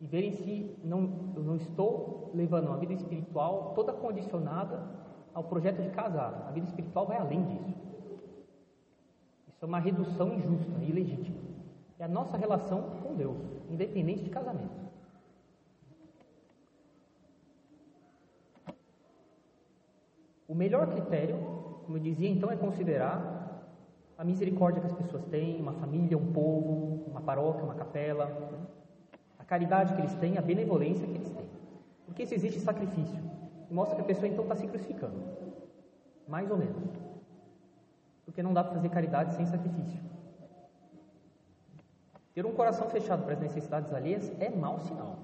e 0.01 0.07
verem 0.07 0.33
se 0.33 0.77
não, 0.85 1.33
eu 1.35 1.43
não 1.43 1.57
estou 1.57 2.31
levando 2.35 2.67
uma 2.67 2.77
vida 2.77 2.93
espiritual 2.93 3.73
toda 3.75 3.93
condicionada 3.93 4.83
ao 5.33 5.45
projeto 5.45 5.81
de 5.81 5.91
casar. 5.91 6.47
A 6.49 6.51
vida 6.51 6.67
espiritual 6.67 7.07
vai 7.07 7.19
além 7.19 7.45
disso. 7.45 7.73
Isso 9.49 9.65
é 9.65 9.67
uma 9.67 9.79
redução 9.79 10.35
injusta 10.35 10.73
e 10.83 10.91
ilegítima. 10.91 11.39
É 11.99 12.05
a 12.05 12.09
nossa 12.09 12.37
relação 12.37 12.83
com 13.03 13.15
Deus, 13.15 13.39
independente 13.71 14.25
de 14.25 14.31
casamento. 14.31 14.83
O 20.49 20.55
melhor 20.55 20.89
critério, 20.89 21.37
como 21.87 21.97
eu 21.97 22.03
dizia, 22.03 22.29
então, 22.29 22.51
é 22.51 22.57
considerar 22.57 23.42
a 24.23 24.25
misericórdia 24.25 24.81
que 24.81 24.87
as 24.87 24.93
pessoas 24.93 25.25
têm, 25.25 25.61
uma 25.61 25.73
família, 25.73 26.17
um 26.17 26.33
povo, 26.33 27.03
uma 27.09 27.21
paróquia, 27.21 27.65
uma 27.65 27.75
capela, 27.75 28.31
a 29.37 29.45
caridade 29.45 29.95
que 29.95 30.01
eles 30.01 30.15
têm, 30.15 30.39
a 30.39 30.41
benevolência 30.41 31.05
que 31.05 31.15
eles 31.15 31.29
têm. 31.29 31.51
Porque 32.07 32.25
se 32.25 32.37
existe 32.37 32.61
sacrifício, 32.61 33.21
mostra 33.69 33.97
que 33.97 34.03
a 34.03 34.05
pessoa 34.05 34.29
então 34.29 34.45
está 34.45 34.55
se 34.55 34.69
crucificando, 34.69 35.21
mais 36.29 36.49
ou 36.53 36.57
menos. 36.57 36.85
Porque 38.25 38.45
não 38.45 38.55
dá 38.55 38.63
para 38.63 38.75
fazer 38.75 38.91
caridade 38.91 39.35
sem 39.35 39.45
sacrifício. 39.45 40.01
Ter 42.33 42.47
um 42.47 42.53
coração 42.53 42.89
fechado 42.91 43.25
para 43.25 43.35
as 43.35 43.41
necessidades 43.41 43.93
alheias 43.93 44.31
é 44.39 44.49
mau 44.49 44.79
sinal. 44.79 45.19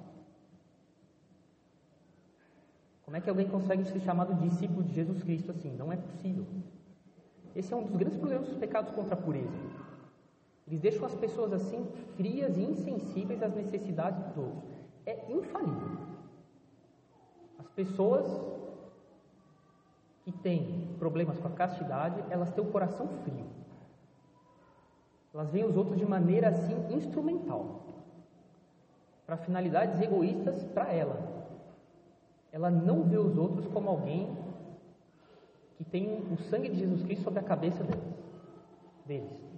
Como 3.04 3.16
é 3.16 3.20
que 3.20 3.30
alguém 3.30 3.48
consegue 3.48 3.84
ser 3.84 4.00
chamado 4.00 4.34
discípulo 4.34 4.82
de 4.82 4.92
Jesus 4.92 5.22
Cristo 5.22 5.52
assim? 5.52 5.70
Não 5.76 5.92
é 5.92 5.96
possível. 5.96 6.44
Esse 7.58 7.74
é 7.74 7.76
um 7.76 7.82
dos 7.82 7.96
grandes 7.96 8.16
problemas 8.18 8.46
dos 8.46 8.56
pecados 8.56 8.92
contra 8.92 9.14
a 9.14 9.20
pureza. 9.20 9.58
Eles 10.64 10.80
deixam 10.80 11.04
as 11.04 11.14
pessoas 11.14 11.52
assim 11.52 11.84
frias 12.16 12.56
e 12.56 12.62
insensíveis 12.62 13.42
às 13.42 13.52
necessidades 13.52 14.22
dos 14.26 14.36
outros. 14.38 14.70
É 15.04 15.24
infalível. 15.28 15.98
As 17.58 17.68
pessoas 17.70 18.26
que 20.22 20.30
têm 20.30 20.94
problemas 21.00 21.36
com 21.40 21.48
a 21.48 21.50
castidade, 21.50 22.22
elas 22.30 22.52
têm 22.52 22.62
o 22.62 22.70
coração 22.70 23.08
frio. 23.24 23.46
Elas 25.34 25.50
veem 25.50 25.64
os 25.64 25.76
outros 25.76 25.98
de 25.98 26.06
maneira 26.06 26.50
assim 26.50 26.76
instrumental, 26.94 27.82
para 29.26 29.36
finalidades 29.36 30.00
egoístas 30.00 30.62
para 30.62 30.92
ela 30.92 31.38
ela 32.52 32.70
não 32.70 33.02
vê 33.04 33.18
os 33.18 33.36
outros 33.36 33.66
como 33.68 33.88
alguém 33.88 34.36
que 35.78 35.84
tem 35.84 36.26
o 36.32 36.36
sangue 36.36 36.68
de 36.68 36.80
Jesus 36.80 37.04
Cristo 37.04 37.22
sobre 37.22 37.38
a 37.38 37.42
cabeça 37.42 37.84
deles. 37.84 38.04
deles. 39.06 39.48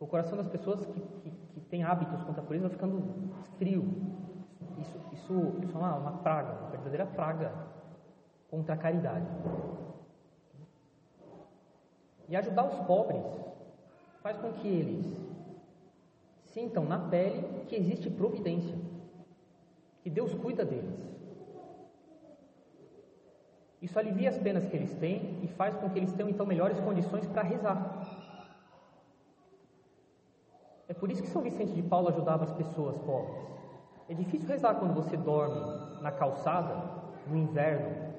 O 0.00 0.06
coração 0.06 0.38
das 0.38 0.48
pessoas 0.48 0.86
que, 0.86 1.00
que, 1.00 1.30
que 1.30 1.60
têm 1.60 1.84
hábitos 1.84 2.24
contra 2.24 2.40
a 2.40 2.44
pureza 2.44 2.66
vai 2.66 2.74
ficando 2.74 3.30
frio. 3.58 3.84
Isso, 4.78 4.98
isso, 5.12 5.54
isso 5.62 5.76
é 5.76 5.78
uma, 5.78 5.96
uma 5.96 6.12
praga, 6.12 6.58
uma 6.58 6.70
verdadeira 6.70 7.04
praga 7.04 7.52
contra 8.50 8.74
a 8.74 8.78
caridade. 8.78 9.26
E 12.26 12.34
ajudar 12.34 12.64
os 12.64 12.86
pobres 12.86 13.22
faz 14.22 14.38
com 14.38 14.52
que 14.54 14.66
eles 14.66 15.06
sintam 16.46 16.84
na 16.86 16.98
pele 16.98 17.66
que 17.68 17.76
existe 17.76 18.08
providência, 18.08 18.76
que 20.02 20.08
Deus 20.08 20.32
cuida 20.34 20.64
deles. 20.64 21.19
Isso 23.80 23.98
alivia 23.98 24.28
as 24.28 24.38
penas 24.38 24.64
que 24.66 24.76
eles 24.76 24.94
têm 24.94 25.38
e 25.42 25.48
faz 25.48 25.74
com 25.76 25.88
que 25.88 25.98
eles 25.98 26.12
tenham 26.12 26.28
então 26.28 26.44
melhores 26.44 26.78
condições 26.80 27.26
para 27.26 27.42
rezar. 27.42 28.02
É 30.86 30.92
por 30.92 31.10
isso 31.10 31.22
que 31.22 31.28
São 31.28 31.40
Vicente 31.40 31.72
de 31.72 31.82
Paulo 31.82 32.08
ajudava 32.08 32.44
as 32.44 32.52
pessoas 32.52 32.98
pobres. 32.98 33.40
É 34.08 34.14
difícil 34.14 34.48
rezar 34.48 34.74
quando 34.74 34.92
você 34.92 35.16
dorme 35.16 35.60
na 36.02 36.10
calçada, 36.10 36.74
no 37.26 37.36
inverno. 37.36 38.10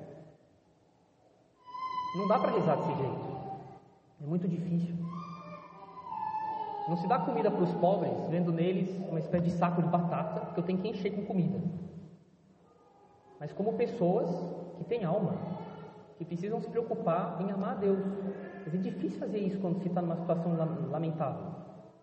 Não 2.15 2.27
dá 2.27 2.39
para 2.39 2.51
rezar 2.51 2.77
desse 2.77 2.95
jeito. 2.95 3.31
É 4.21 4.25
muito 4.25 4.47
difícil. 4.47 4.95
Não 6.87 6.95
se 6.97 7.07
dá 7.07 7.19
comida 7.19 7.51
para 7.51 7.63
os 7.63 7.73
pobres, 7.73 8.13
vendo 8.29 8.51
neles 8.51 8.89
uma 9.09 9.19
espécie 9.19 9.45
de 9.45 9.51
saco 9.51 9.81
de 9.81 9.87
batata 9.87 10.53
que 10.53 10.59
eu 10.59 10.63
tenho 10.63 10.79
que 10.79 10.89
encher 10.89 11.11
com 11.11 11.25
comida. 11.25 11.61
Mas 13.39 13.51
como 13.53 13.73
pessoas 13.73 14.29
que 14.81 14.89
têm 14.89 15.03
alma, 15.03 15.33
que 16.17 16.25
precisam 16.25 16.59
se 16.59 16.69
preocupar 16.69 17.37
em 17.41 17.51
amar 17.51 17.73
a 17.73 17.75
Deus. 17.75 17.99
Mas 18.65 18.73
é 18.73 18.77
difícil 18.77 19.19
fazer 19.19 19.37
isso 19.37 19.59
quando 19.59 19.79
se 19.81 19.87
está 19.87 20.01
numa 20.01 20.15
situação 20.15 20.55
lamentável, 20.89 21.45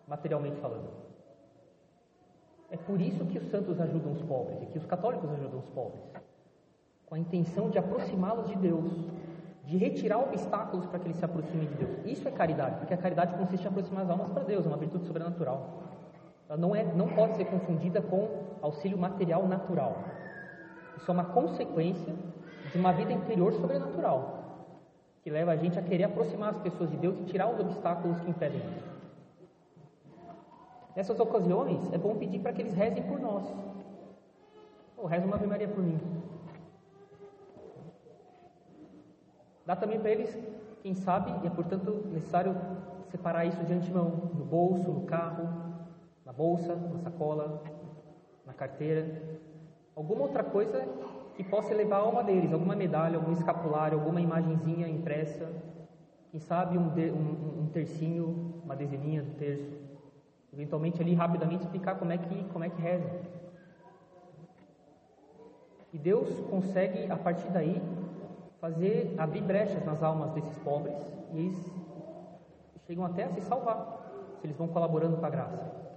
materialmente 0.07 0.59
falando. 0.59 0.89
É 2.71 2.77
por 2.77 3.01
isso 3.01 3.25
que 3.25 3.37
os 3.37 3.49
santos 3.49 3.79
ajudam 3.81 4.11
os 4.13 4.21
pobres, 4.21 4.61
e 4.61 4.65
que 4.67 4.77
os 4.77 4.85
católicos 4.85 5.29
ajudam 5.31 5.59
os 5.59 5.69
pobres, 5.69 6.03
com 7.05 7.15
a 7.15 7.19
intenção 7.19 7.69
de 7.69 7.77
aproximá-los 7.79 8.47
de 8.47 8.55
Deus, 8.55 8.91
de 9.65 9.77
retirar 9.77 10.19
obstáculos 10.19 10.85
para 10.85 10.99
que 10.99 11.07
eles 11.07 11.17
se 11.17 11.25
aproximem 11.25 11.67
de 11.67 11.75
Deus. 11.75 12.05
Isso 12.05 12.27
é 12.27 12.31
caridade, 12.31 12.77
porque 12.77 12.93
a 12.93 12.97
caridade 12.97 13.35
consiste 13.35 13.63
em 13.63 13.67
aproximar 13.67 14.03
as 14.03 14.09
almas 14.09 14.29
para 14.31 14.43
Deus, 14.43 14.65
é 14.65 14.67
uma 14.67 14.77
virtude 14.77 15.05
sobrenatural. 15.05 15.83
Ela 16.47 16.57
não, 16.57 16.75
é, 16.75 16.83
não 16.83 17.07
pode 17.09 17.35
ser 17.35 17.45
confundida 17.45 18.01
com 18.01 18.27
auxílio 18.61 18.97
material 18.97 19.47
natural. 19.47 20.03
Isso 20.97 21.09
é 21.09 21.13
uma 21.13 21.25
consequência 21.25 22.13
de 22.71 22.77
uma 22.77 22.93
vida 22.93 23.11
interior 23.11 23.53
sobrenatural, 23.53 24.39
que 25.23 25.29
leva 25.29 25.51
a 25.51 25.55
gente 25.55 25.77
a 25.77 25.81
querer 25.81 26.05
aproximar 26.05 26.49
as 26.49 26.59
pessoas 26.59 26.89
de 26.89 26.97
Deus 26.97 27.19
e 27.19 27.23
tirar 27.23 27.49
os 27.49 27.59
obstáculos 27.59 28.19
que 28.19 28.29
impedem. 28.29 28.61
Nessas 30.95 31.19
ocasiões, 31.19 31.91
é 31.93 31.97
bom 31.97 32.15
pedir 32.15 32.39
para 32.39 32.53
que 32.53 32.61
eles 32.61 32.73
rezem 32.73 33.03
por 33.03 33.19
nós. 33.19 33.43
Ou 34.97 35.05
reza 35.05 35.25
uma 35.25 35.35
Ave 35.35 35.47
Maria 35.47 35.67
por 35.67 35.83
mim. 35.83 35.99
Dá 39.65 39.75
também 39.75 39.99
para 39.99 40.09
eles, 40.09 40.37
quem 40.81 40.93
sabe, 40.93 41.31
e 41.43 41.47
é 41.47 41.49
portanto 41.49 42.03
necessário 42.11 42.55
separar 43.09 43.45
isso 43.45 43.63
de 43.63 43.73
antemão, 43.73 44.31
no 44.33 44.45
bolso, 44.45 44.89
no 44.89 45.01
carro, 45.05 45.47
na 46.25 46.33
bolsa, 46.33 46.75
na 46.75 46.99
sacola, 46.99 47.63
na 48.45 48.53
carteira, 48.53 49.21
alguma 49.95 50.23
outra 50.23 50.43
coisa 50.43 50.87
que 51.39 51.43
possa 51.45 51.73
elevar 51.73 52.01
a 52.01 52.03
alma 52.03 52.21
deles, 52.21 52.51
alguma 52.51 52.75
medalha, 52.75 53.15
algum 53.15 53.31
escapulário, 53.31 53.97
alguma 53.97 54.19
imagenzinha 54.19 54.89
impressa, 54.89 55.49
quem 56.31 56.39
sabe 56.41 56.77
um, 56.77 56.89
de, 56.89 57.09
um, 57.11 57.61
um 57.61 57.69
tercinho, 57.71 58.61
uma 58.65 58.75
dezeninha 58.75 59.23
do 59.23 59.37
terço. 59.37 59.73
Eventualmente 60.51 61.01
ali 61.01 61.13
rapidamente 61.13 61.63
explicar 61.63 61.95
como 61.95 62.11
é 62.11 62.17
que, 62.17 62.43
como 62.51 62.65
é 62.65 62.69
que 62.69 62.81
reza. 62.81 63.09
E 65.93 65.97
Deus 65.97 66.27
consegue, 66.49 67.09
a 67.09 67.15
partir 67.15 67.47
daí, 67.51 67.81
fazer, 68.59 69.15
abrir 69.17 69.41
brechas 69.41 69.85
nas 69.85 70.03
almas 70.03 70.31
desses 70.31 70.57
pobres 70.57 70.97
e 71.31 71.39
eles 71.39 71.71
chegam 72.85 73.05
até 73.05 73.23
a 73.23 73.29
se 73.29 73.39
salvar, 73.43 74.35
se 74.41 74.45
eles 74.45 74.57
vão 74.57 74.67
colaborando 74.67 75.15
com 75.15 75.25
a 75.25 75.29
graça. 75.29 75.88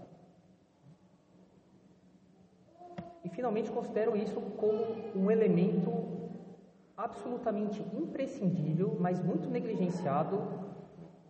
E 3.25 3.29
finalmente 3.29 3.71
considero 3.71 4.17
isso 4.17 4.41
como 4.41 4.85
um 5.15 5.31
elemento 5.31 5.93
absolutamente 6.97 7.81
imprescindível, 7.95 8.97
mas 9.01 9.23
muito 9.23 9.49
negligenciado 9.49 10.41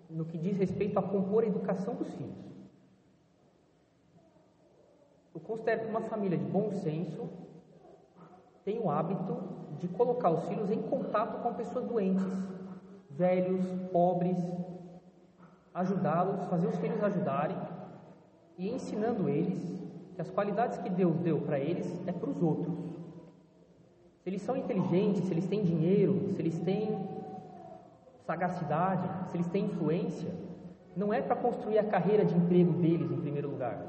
no 0.09 0.24
que 0.24 0.38
diz 0.38 0.57
respeito 0.57 0.98
a 0.98 1.02
compor 1.02 1.44
a 1.44 1.46
educação 1.46 1.94
dos 1.94 2.12
filhos. 2.14 2.52
Eu 5.35 5.40
considero 5.40 5.83
que 5.83 5.88
uma 5.88 6.02
família 6.02 6.37
de 6.37 6.44
bom 6.44 6.70
senso 6.70 7.28
tem 8.64 8.78
o 8.78 8.90
hábito 8.90 9.38
de 9.78 9.88
colocar 9.88 10.31
os 10.31 10.44
filhos 10.44 10.70
em 10.70 10.83
contato 10.83 11.42
com 11.42 11.55
pessoas 11.55 11.87
doentes, 11.87 12.22
velhos, 13.11 13.64
pobres, 13.90 14.38
ajudá-los, 15.74 16.44
fazer 16.44 16.66
os 16.66 16.76
filhos 16.76 17.02
ajudarem 17.02 17.57
e 18.59 18.70
ensinando 18.70 19.28
eles 19.28 19.91
as 20.22 20.30
qualidades 20.30 20.78
que 20.78 20.88
Deus 20.88 21.16
deu 21.18 21.40
para 21.40 21.58
eles 21.58 21.87
é 22.06 22.12
para 22.12 22.30
os 22.30 22.40
outros. 22.40 22.72
Se 24.22 24.30
eles 24.30 24.40
são 24.42 24.56
inteligentes, 24.56 25.24
se 25.24 25.35
eles 25.35 25.48
têm 25.48 25.64
dinheiro, 25.64 26.30
se 26.30 26.40
eles 26.40 26.56
têm 26.61 26.96
sagacidade, 28.24 29.30
se 29.30 29.37
eles 29.37 29.48
têm 29.48 29.64
influência, 29.64 30.32
não 30.96 31.12
é 31.12 31.20
para 31.20 31.35
construir 31.35 31.80
a 31.80 31.85
carreira 31.85 32.24
de 32.24 32.37
emprego 32.37 32.72
deles 32.74 33.11
em 33.11 33.20
primeiro 33.20 33.50
lugar. 33.50 33.85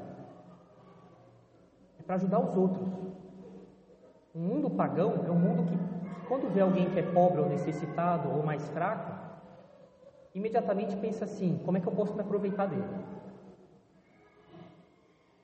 É 2.00 2.02
para 2.02 2.16
ajudar 2.16 2.40
os 2.40 2.56
outros. 2.56 2.88
O 4.34 4.38
mundo 4.40 4.68
pagão 4.68 5.24
é 5.24 5.30
um 5.30 5.38
mundo 5.38 5.62
que, 5.70 6.26
quando 6.26 6.52
vê 6.52 6.62
alguém 6.62 6.90
que 6.90 6.98
é 6.98 7.02
pobre 7.02 7.40
ou 7.42 7.48
necessitado 7.48 8.28
ou 8.28 8.42
mais 8.42 8.68
fraco, 8.70 9.12
imediatamente 10.34 10.96
pensa 10.96 11.26
assim: 11.26 11.60
como 11.64 11.76
é 11.76 11.80
que 11.80 11.86
eu 11.86 11.92
posso 11.92 12.12
me 12.12 12.22
aproveitar 12.22 12.66
dele? 12.66 12.82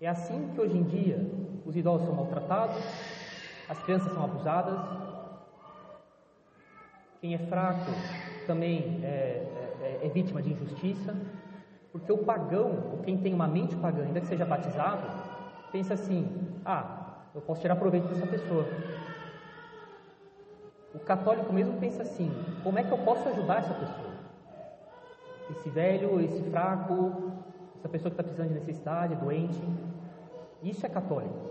É 0.02 0.08
assim 0.08 0.48
que 0.54 0.60
hoje 0.60 0.78
em 0.78 0.82
dia 0.82 1.18
os 1.66 1.76
idosos 1.76 2.06
são 2.06 2.14
maltratados, 2.14 2.82
as 3.68 3.78
crianças 3.82 4.10
são 4.10 4.24
abusadas, 4.24 4.80
quem 7.20 7.34
é 7.34 7.38
fraco 7.38 7.90
também 8.46 8.98
é, 9.04 9.44
é, 9.82 10.00
é 10.02 10.08
vítima 10.08 10.40
de 10.40 10.54
injustiça, 10.54 11.14
porque 11.92 12.10
o 12.10 12.16
pagão, 12.16 12.92
ou 12.92 13.02
quem 13.04 13.18
tem 13.18 13.34
uma 13.34 13.46
mente 13.46 13.76
pagã, 13.76 14.04
ainda 14.04 14.22
que 14.22 14.26
seja 14.26 14.46
batizado, 14.46 15.02
pensa 15.70 15.92
assim: 15.92 16.26
ah, 16.64 17.26
eu 17.34 17.42
posso 17.42 17.60
tirar 17.60 17.76
proveito 17.76 18.08
dessa 18.08 18.26
pessoa. 18.26 18.64
O 20.94 20.98
católico 21.00 21.52
mesmo 21.52 21.78
pensa 21.78 22.04
assim: 22.04 22.32
como 22.62 22.78
é 22.78 22.84
que 22.84 22.90
eu 22.90 22.98
posso 22.98 23.28
ajudar 23.28 23.58
essa 23.58 23.74
pessoa? 23.74 24.14
Esse 25.50 25.68
velho, 25.68 26.22
esse 26.22 26.42
fraco, 26.44 27.32
essa 27.76 27.88
pessoa 27.88 28.10
que 28.10 28.18
está 28.18 28.22
precisando 28.22 28.48
de 28.48 28.54
necessidade, 28.54 29.14
doente. 29.16 29.60
Isso 30.62 30.84
é 30.84 30.88
católico. 30.88 31.50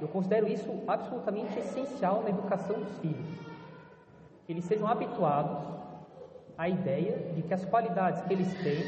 Eu 0.00 0.08
considero 0.08 0.48
isso 0.48 0.70
absolutamente 0.86 1.58
essencial 1.58 2.22
na 2.22 2.30
educação 2.30 2.78
dos 2.80 2.96
filhos. 2.98 3.28
Que 4.46 4.52
eles 4.52 4.64
sejam 4.64 4.86
habituados 4.86 5.58
à 6.56 6.68
ideia 6.68 7.32
de 7.34 7.42
que 7.42 7.52
as 7.52 7.64
qualidades 7.64 8.22
que 8.22 8.32
eles 8.32 8.52
têm 8.62 8.84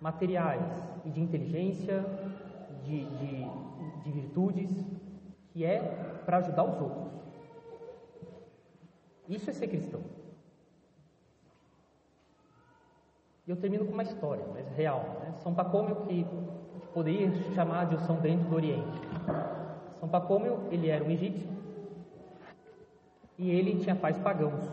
materiais 0.00 0.88
e 1.04 1.10
de 1.10 1.20
inteligência, 1.20 2.04
de, 2.84 3.04
de, 3.04 3.46
de 4.04 4.10
virtudes, 4.10 4.70
que 5.52 5.64
é 5.64 5.78
para 6.24 6.38
ajudar 6.38 6.64
os 6.64 6.80
outros. 6.80 7.10
Isso 9.28 9.48
é 9.48 9.52
ser 9.52 9.68
cristão. 9.68 10.00
E 13.46 13.50
eu 13.50 13.56
termino 13.56 13.84
com 13.84 13.92
uma 13.92 14.02
história, 14.02 14.44
mas 14.52 14.68
real. 14.76 15.20
Né? 15.20 15.34
São 15.42 15.54
Pacômio, 15.54 15.96
que 16.06 16.26
poderia 16.92 17.30
chamar 17.54 17.86
de 17.86 17.96
o 17.96 18.00
São 18.00 18.16
Bento 18.16 18.48
do 18.48 18.56
Oriente. 18.56 19.00
São 19.98 20.08
Pacômio, 20.08 20.60
ele 20.70 20.88
era 20.88 21.04
um 21.04 21.10
egípcio 21.10 21.48
e 23.38 23.50
ele 23.50 23.80
tinha 23.80 23.96
pais 23.96 24.18
pagãos. 24.18 24.64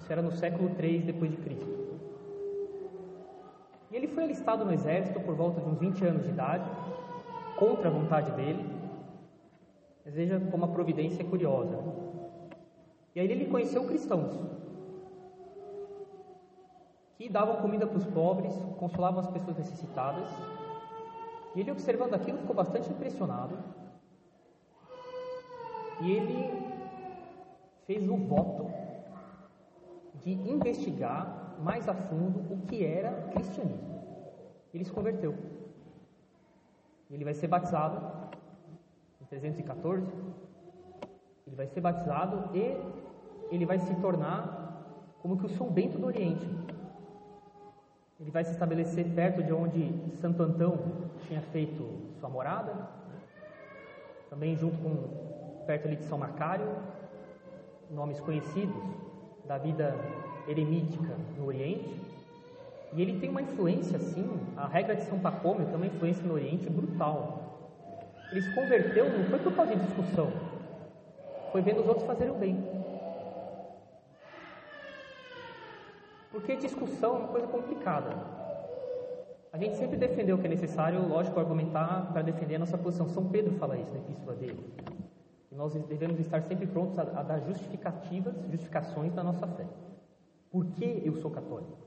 Isso 0.00 0.10
era 0.10 0.22
no 0.22 0.32
século 0.32 0.70
III 0.78 1.00
depois 1.00 1.30
de 1.30 1.36
Cristo. 1.36 1.78
E 3.90 3.96
ele 3.96 4.08
foi 4.08 4.24
alistado 4.24 4.64
no 4.64 4.72
exército 4.72 5.20
por 5.20 5.34
volta 5.34 5.60
de 5.60 5.68
uns 5.68 5.78
20 5.78 6.04
anos 6.06 6.22
de 6.24 6.30
idade, 6.30 6.64
contra 7.58 7.88
a 7.88 7.92
vontade 7.92 8.30
dele. 8.32 8.64
Mas 10.04 10.14
veja 10.14 10.40
como 10.50 10.64
a 10.64 10.68
providência 10.68 11.22
é 11.22 11.26
curiosa. 11.26 11.78
E 13.14 13.20
aí 13.20 13.30
ele 13.30 13.46
conheceu 13.46 13.84
cristãos, 13.84 14.32
que 17.18 17.28
davam 17.28 17.56
comida 17.56 17.84
para 17.84 17.98
os 17.98 18.06
pobres, 18.06 18.54
consolavam 18.78 19.18
as 19.18 19.28
pessoas 19.28 19.58
necessitadas. 19.58 20.30
E 21.52 21.60
ele, 21.60 21.72
observando 21.72 22.14
aquilo, 22.14 22.38
ficou 22.38 22.54
bastante 22.54 22.88
impressionado. 22.88 23.58
E 26.00 26.12
ele 26.12 26.48
fez 27.86 28.08
o 28.08 28.16
voto 28.16 28.70
de 30.22 30.30
investigar 30.30 31.56
mais 31.58 31.88
a 31.88 31.94
fundo 31.94 32.52
o 32.52 32.58
que 32.68 32.84
era 32.84 33.10
cristianismo. 33.32 33.98
Ele 34.72 34.84
se 34.84 34.92
converteu. 34.92 35.34
Ele 37.10 37.24
vai 37.24 37.34
ser 37.34 37.48
batizado 37.48 38.00
em 39.20 39.24
314. 39.24 40.06
Ele 41.48 41.56
vai 41.56 41.66
ser 41.66 41.80
batizado 41.80 42.56
e 42.56 42.76
ele 43.50 43.66
vai 43.66 43.80
se 43.80 43.92
tornar 43.96 45.16
como 45.20 45.36
que 45.36 45.46
o 45.46 45.48
São 45.48 45.68
Bento 45.68 45.98
do 45.98 46.06
Oriente. 46.06 46.46
Ele 48.20 48.32
vai 48.32 48.42
se 48.42 48.50
estabelecer 48.50 49.06
perto 49.14 49.44
de 49.44 49.52
onde 49.52 49.94
Santo 50.20 50.42
Antão 50.42 50.76
tinha 51.28 51.40
feito 51.40 51.88
sua 52.18 52.28
morada, 52.28 52.74
também 54.28 54.56
junto 54.56 54.76
com 54.78 55.64
perto 55.64 55.86
ali 55.86 55.96
de 55.96 56.04
São 56.04 56.18
Macário, 56.18 56.66
nomes 57.88 58.18
conhecidos 58.18 58.82
da 59.46 59.56
vida 59.56 59.94
eremítica 60.48 61.14
no 61.36 61.46
Oriente. 61.46 61.94
E 62.92 63.00
ele 63.00 63.20
tem 63.20 63.30
uma 63.30 63.42
influência, 63.42 63.96
assim, 63.96 64.28
a 64.56 64.66
regra 64.66 64.96
de 64.96 65.02
São 65.02 65.20
Pacômio 65.20 65.66
tem 65.66 65.76
uma 65.76 65.86
influência 65.86 66.26
no 66.26 66.34
Oriente 66.34 66.68
brutal. 66.68 67.70
Ele 68.32 68.42
se 68.42 68.52
converteu, 68.52 69.16
não 69.16 69.24
foi 69.26 69.38
por 69.38 69.54
causa 69.54 69.76
de 69.76 69.84
discussão, 69.84 70.32
foi 71.52 71.62
vendo 71.62 71.82
os 71.82 71.86
outros 71.86 72.06
fazerem 72.06 72.32
o 72.32 72.36
bem. 72.36 72.77
Porque 76.30 76.56
discussão 76.56 77.16
é 77.16 77.18
uma 77.18 77.28
coisa 77.28 77.46
complicada. 77.46 78.10
A 79.52 79.56
gente 79.56 79.76
sempre 79.76 79.96
defendeu 79.96 80.36
o 80.36 80.38
que 80.38 80.46
é 80.46 80.50
necessário, 80.50 81.06
lógico, 81.08 81.40
argumentar 81.40 82.12
para 82.12 82.22
defender 82.22 82.56
a 82.56 82.58
nossa 82.58 82.76
posição. 82.76 83.08
São 83.08 83.28
Pedro 83.28 83.54
fala 83.54 83.78
isso 83.78 83.92
na 83.92 83.98
epístola 83.98 84.36
dele. 84.36 84.62
E 85.50 85.54
nós 85.54 85.72
devemos 85.74 86.20
estar 86.20 86.42
sempre 86.42 86.66
prontos 86.66 86.98
a, 86.98 87.02
a 87.02 87.22
dar 87.22 87.40
justificativas, 87.40 88.34
justificações 88.50 89.12
da 89.14 89.22
nossa 89.22 89.46
fé. 89.46 89.66
Por 90.50 90.66
que 90.66 91.02
eu 91.04 91.14
sou 91.16 91.30
católico? 91.30 91.78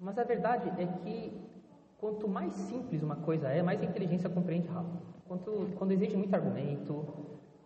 Mas 0.00 0.18
a 0.18 0.24
verdade 0.24 0.70
é 0.80 0.86
que 0.86 1.32
quanto 1.98 2.28
mais 2.28 2.52
simples 2.52 3.02
uma 3.02 3.16
coisa 3.16 3.48
é, 3.48 3.62
mais 3.62 3.80
a 3.80 3.84
inteligência 3.84 4.28
compreende 4.28 4.68
rápido. 4.68 4.98
Quanto, 5.26 5.68
quando 5.76 5.92
exige 5.92 6.16
muito 6.16 6.34
argumento, 6.34 7.04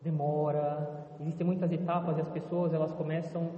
demora, 0.03 1.07
existem 1.21 1.47
muitas 1.47 1.71
etapas 1.71 2.17
e 2.17 2.21
as 2.21 2.29
pessoas 2.29 2.73
elas 2.73 2.93
começam, 2.93 3.51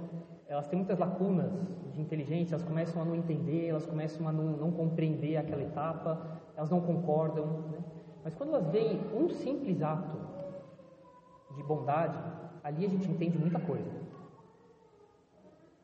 elas 0.53 0.67
têm 0.67 0.77
muitas 0.77 0.99
lacunas 0.99 1.51
de 1.91 1.99
inteligência, 1.99 2.53
elas 2.53 2.63
começam 2.63 3.01
a 3.01 3.05
não 3.05 3.15
entender, 3.15 3.69
elas 3.69 3.87
começam 3.87 4.27
a 4.27 4.31
não, 4.31 4.51
não 4.51 4.71
compreender 4.71 5.35
aquela 5.35 5.63
etapa, 5.63 6.39
elas 6.55 6.69
não 6.69 6.79
concordam. 6.79 7.45
Né? 7.71 7.79
Mas 8.23 8.35
quando 8.35 8.49
elas 8.49 8.67
veem 8.67 9.01
um 9.15 9.29
simples 9.29 9.81
ato 9.81 10.15
de 11.55 11.63
bondade, 11.63 12.19
ali 12.63 12.85
a 12.85 12.89
gente 12.89 13.09
entende 13.09 13.35
muita 13.35 13.59
coisa. 13.59 13.89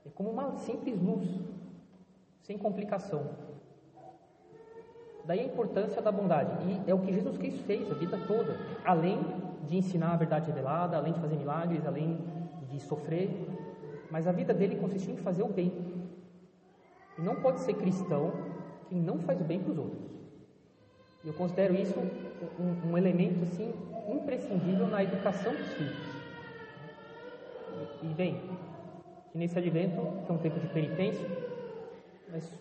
É 0.05 0.09
como 0.11 0.29
uma 0.29 0.55
simples 0.57 1.01
luz, 1.01 1.27
sem 2.41 2.55
complicação. 2.55 3.23
Daí 5.25 5.39
a 5.39 5.45
importância 5.45 5.99
da 5.99 6.11
bondade. 6.11 6.51
E 6.67 6.89
é 6.89 6.93
o 6.93 6.99
que 6.99 7.11
Jesus 7.11 7.39
Cristo 7.39 7.63
fez 7.63 7.91
a 7.91 7.95
vida 7.95 8.19
toda, 8.27 8.55
além 8.85 9.19
de 9.63 9.77
ensinar 9.77 10.13
a 10.13 10.17
verdade 10.17 10.45
revelada, 10.45 10.95
além 10.95 11.13
de 11.13 11.19
fazer 11.19 11.37
milagres, 11.37 11.87
além 11.87 12.19
de 12.69 12.79
sofrer. 12.79 13.29
Mas 14.09 14.27
a 14.27 14.31
vida 14.31 14.53
dele 14.53 14.75
consistia 14.75 15.13
em 15.13 15.17
fazer 15.17 15.43
o 15.43 15.47
bem. 15.47 15.71
E 17.17 17.21
não 17.21 17.35
pode 17.35 17.59
ser 17.59 17.73
cristão 17.73 18.31
que 18.87 18.95
não 18.95 19.19
faz 19.19 19.39
o 19.39 19.43
bem 19.43 19.59
para 19.59 19.71
os 19.71 19.77
outros. 19.77 20.09
E 21.23 21.27
eu 21.27 21.33
considero 21.33 21.75
isso 21.75 21.99
um, 22.59 22.91
um 22.91 22.97
elemento 22.97 23.43
assim 23.43 23.73
imprescindível 24.07 24.87
na 24.87 25.03
educação 25.03 25.53
dos 25.53 25.67
filhos. 25.73 26.19
E, 28.01 28.05
e 28.07 28.13
bem, 28.13 28.41
que 29.31 29.37
nesse 29.37 29.57
advento, 29.57 30.01
que 30.25 30.31
é 30.31 30.33
um 30.33 30.37
tempo 30.37 30.59
de 30.59 30.67
penitência, 30.67 31.27
mas 32.31 32.51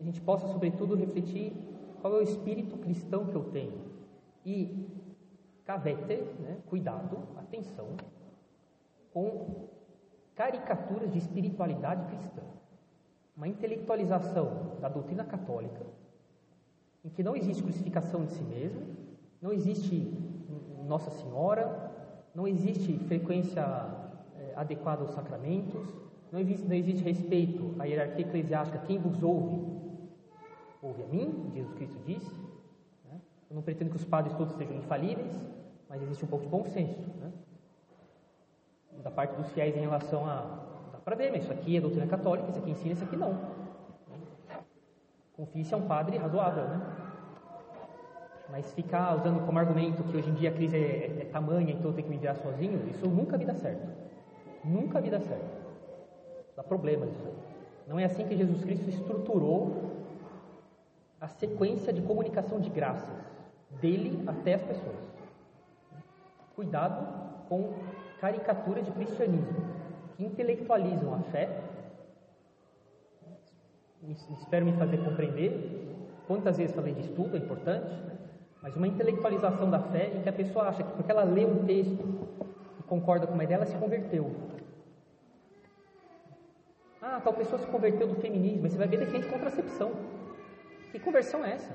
a 0.00 0.02
gente 0.02 0.20
possa, 0.20 0.46
sobretudo, 0.48 0.94
refletir 0.94 1.52
qual 2.00 2.14
é 2.14 2.18
o 2.18 2.22
espírito 2.22 2.76
cristão 2.78 3.26
que 3.26 3.34
eu 3.34 3.44
tenho. 3.44 3.80
E 4.44 4.86
cavete, 5.64 6.22
né, 6.40 6.58
cuidado, 6.66 7.18
atenção, 7.36 7.88
com 9.12 9.68
caricaturas 10.34 11.12
de 11.12 11.18
espiritualidade 11.18 12.04
cristã. 12.06 12.42
Uma 13.36 13.48
intelectualização 13.48 14.76
da 14.80 14.88
doutrina 14.88 15.24
católica, 15.24 15.84
em 17.04 17.08
que 17.08 17.22
não 17.22 17.36
existe 17.36 17.62
crucificação 17.62 18.24
de 18.24 18.32
si 18.32 18.42
mesmo, 18.44 18.82
não 19.40 19.52
existe 19.52 20.12
Nossa 20.86 21.10
Senhora, 21.10 21.92
não 22.34 22.46
existe 22.48 22.98
frequência 23.00 23.62
adequado 24.56 25.02
aos 25.02 25.10
sacramentos, 25.10 25.82
não 26.30 26.40
existe, 26.40 26.66
não 26.66 26.74
existe 26.74 27.02
respeito 27.02 27.74
à 27.78 27.84
hierarquia 27.84 28.26
eclesiástica, 28.26 28.78
quem 28.86 28.98
vos 28.98 29.22
ouve, 29.22 29.60
ouve 30.82 31.02
a 31.02 31.06
mim, 31.06 31.50
Jesus 31.54 31.74
Cristo 31.74 31.98
disse. 32.04 32.30
Né? 33.04 33.20
Eu 33.50 33.56
não 33.56 33.62
pretendo 33.62 33.90
que 33.90 33.96
os 33.96 34.04
padres 34.04 34.34
todos 34.36 34.54
sejam 34.54 34.76
infalíveis, 34.76 35.32
mas 35.88 36.02
existe 36.02 36.24
um 36.24 36.28
pouco 36.28 36.44
de 36.44 36.50
bom 36.50 36.64
senso 36.64 37.00
né? 37.20 37.32
Da 39.02 39.10
parte 39.10 39.34
dos 39.36 39.50
fiéis 39.52 39.76
em 39.76 39.80
relação 39.80 40.26
a 40.26 40.64
para 41.04 41.16
ver, 41.16 41.30
mas 41.30 41.42
isso 41.42 41.52
aqui 41.52 41.76
é 41.76 41.80
doutrina 41.80 42.06
católica, 42.06 42.48
isso 42.48 42.58
aqui 42.58 42.70
ensina, 42.70 42.92
isso 42.94 43.04
aqui 43.04 43.16
não. 43.16 43.38
Confie 45.36 45.64
se 45.64 45.74
é 45.74 45.76
um 45.76 45.86
padre 45.86 46.16
razoável, 46.16 46.64
né? 46.64 46.80
Mas 48.50 48.72
ficar 48.72 49.14
usando 49.14 49.44
como 49.44 49.58
argumento 49.58 50.02
que 50.04 50.16
hoje 50.16 50.30
em 50.30 50.34
dia 50.34 50.48
a 50.48 50.52
crise 50.52 50.76
é, 50.76 51.18
é 51.20 51.24
tamanha, 51.26 51.72
então 51.72 51.92
tem 51.92 52.04
que 52.04 52.10
me 52.10 52.16
virar 52.16 52.36
sozinho, 52.36 52.88
isso 52.88 53.06
nunca 53.06 53.36
vi 53.36 53.44
dar 53.44 53.54
certo. 53.54 53.86
Nunca 54.64 55.00
vi 55.00 55.10
dar 55.10 55.20
certo. 55.20 55.64
Dá 56.56 56.62
problemas 56.62 57.10
isso 57.10 57.26
aí. 57.26 57.34
Não 57.86 57.98
é 57.98 58.04
assim 58.04 58.26
que 58.26 58.34
Jesus 58.34 58.64
Cristo 58.64 58.88
estruturou 58.88 59.92
a 61.20 61.28
sequência 61.28 61.92
de 61.92 62.00
comunicação 62.00 62.60
de 62.60 62.70
graças, 62.70 63.14
dele 63.80 64.22
até 64.26 64.54
as 64.54 64.62
pessoas. 64.62 64.96
Cuidado 66.54 67.06
com 67.48 67.72
caricaturas 68.24 68.86
de 68.86 68.90
cristianismo 68.92 69.54
que 70.16 70.24
intelectualizam 70.24 71.12
a 71.12 71.18
fé. 71.24 71.60
Espero 74.40 74.64
me 74.64 74.72
fazer 74.78 74.96
compreender. 75.04 75.52
Quantas 76.26 76.56
vezes 76.56 76.74
falei 76.74 76.94
de 76.94 77.02
estudo, 77.02 77.36
é 77.36 77.40
importante, 77.40 77.92
mas 78.62 78.74
uma 78.76 78.86
intelectualização 78.86 79.70
da 79.70 79.78
fé 79.78 80.10
em 80.14 80.22
que 80.22 80.28
a 80.30 80.32
pessoa 80.32 80.68
acha 80.68 80.82
que 80.82 80.90
porque 80.92 81.12
ela 81.12 81.24
lê 81.24 81.44
um 81.44 81.66
texto 81.66 82.02
e 82.80 82.82
concorda 82.84 83.26
com 83.26 83.34
uma 83.34 83.44
ideia, 83.44 83.58
ela 83.58 83.66
se 83.66 83.76
converteu. 83.76 84.34
Ah, 87.02 87.20
tal 87.22 87.34
pessoa 87.34 87.58
se 87.58 87.66
converteu 87.66 88.08
do 88.08 88.14
feminismo, 88.14 88.62
mas 88.62 88.72
você 88.72 88.78
vai 88.78 88.88
ver 88.88 89.00
defende 89.00 89.28
contracepção. 89.28 89.92
Que 90.90 90.98
conversão 90.98 91.44
é 91.44 91.52
essa? 91.52 91.72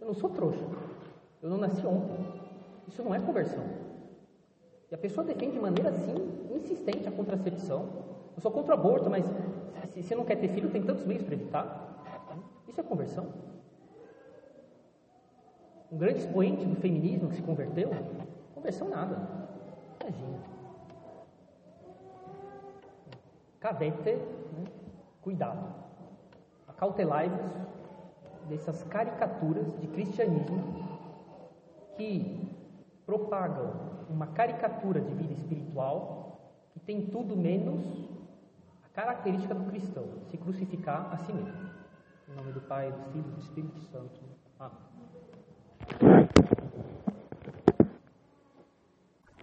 Eu 0.00 0.08
não 0.08 0.14
sou 0.14 0.30
trouxa. 0.30 0.66
Eu 1.40 1.50
não 1.50 1.58
nasci 1.58 1.86
ontem. 1.86 2.42
Isso 2.88 3.00
não 3.04 3.14
é 3.14 3.20
conversão. 3.20 3.91
E 4.92 4.94
a 4.94 4.98
pessoa 4.98 5.26
defende 5.26 5.52
de 5.52 5.58
maneira 5.58 5.88
assim, 5.88 6.14
insistente 6.54 7.08
a 7.08 7.10
contracepção. 7.10 7.88
Eu 8.36 8.42
sou 8.42 8.50
contra 8.50 8.76
o 8.76 8.78
aborto, 8.78 9.08
mas 9.08 9.24
se 9.94 10.02
você 10.02 10.14
não 10.14 10.22
quer 10.22 10.36
ter 10.36 10.48
filho, 10.48 10.68
tem 10.68 10.82
tantos 10.82 11.06
meios 11.06 11.22
para 11.22 11.32
evitar. 11.32 12.36
Isso 12.68 12.78
é 12.78 12.84
conversão. 12.84 13.32
Um 15.90 15.96
grande 15.96 16.18
expoente 16.18 16.66
do 16.66 16.76
feminismo 16.76 17.30
que 17.30 17.36
se 17.36 17.42
converteu, 17.42 17.90
conversão 18.54 18.90
nada. 18.90 19.16
Imagina. 19.98 20.38
Cavete, 23.60 24.10
né? 24.10 24.64
cuidado. 25.22 25.74
Acautelai-vos 26.68 27.50
dessas 28.46 28.82
caricaturas 28.82 29.74
de 29.80 29.86
cristianismo 29.86 30.84
que 31.96 32.51
propagam 33.06 33.72
uma 34.08 34.26
caricatura 34.28 35.00
de 35.00 35.14
vida 35.14 35.32
espiritual 35.32 36.52
que 36.72 36.80
tem 36.80 37.06
tudo 37.06 37.36
menos 37.36 37.82
a 38.84 38.88
característica 38.88 39.54
do 39.54 39.64
cristão, 39.70 40.04
se 40.30 40.36
crucificar 40.36 41.12
a 41.12 41.16
si 41.18 41.32
mesmo. 41.32 41.70
Em 42.28 42.34
nome 42.34 42.52
do 42.52 42.60
Pai, 42.60 42.90
do 42.90 43.12
Filho 43.12 43.28
e 43.28 43.34
do 43.34 43.40
Espírito 43.40 43.80
Santo. 43.80 44.20
Amém. 44.58 44.91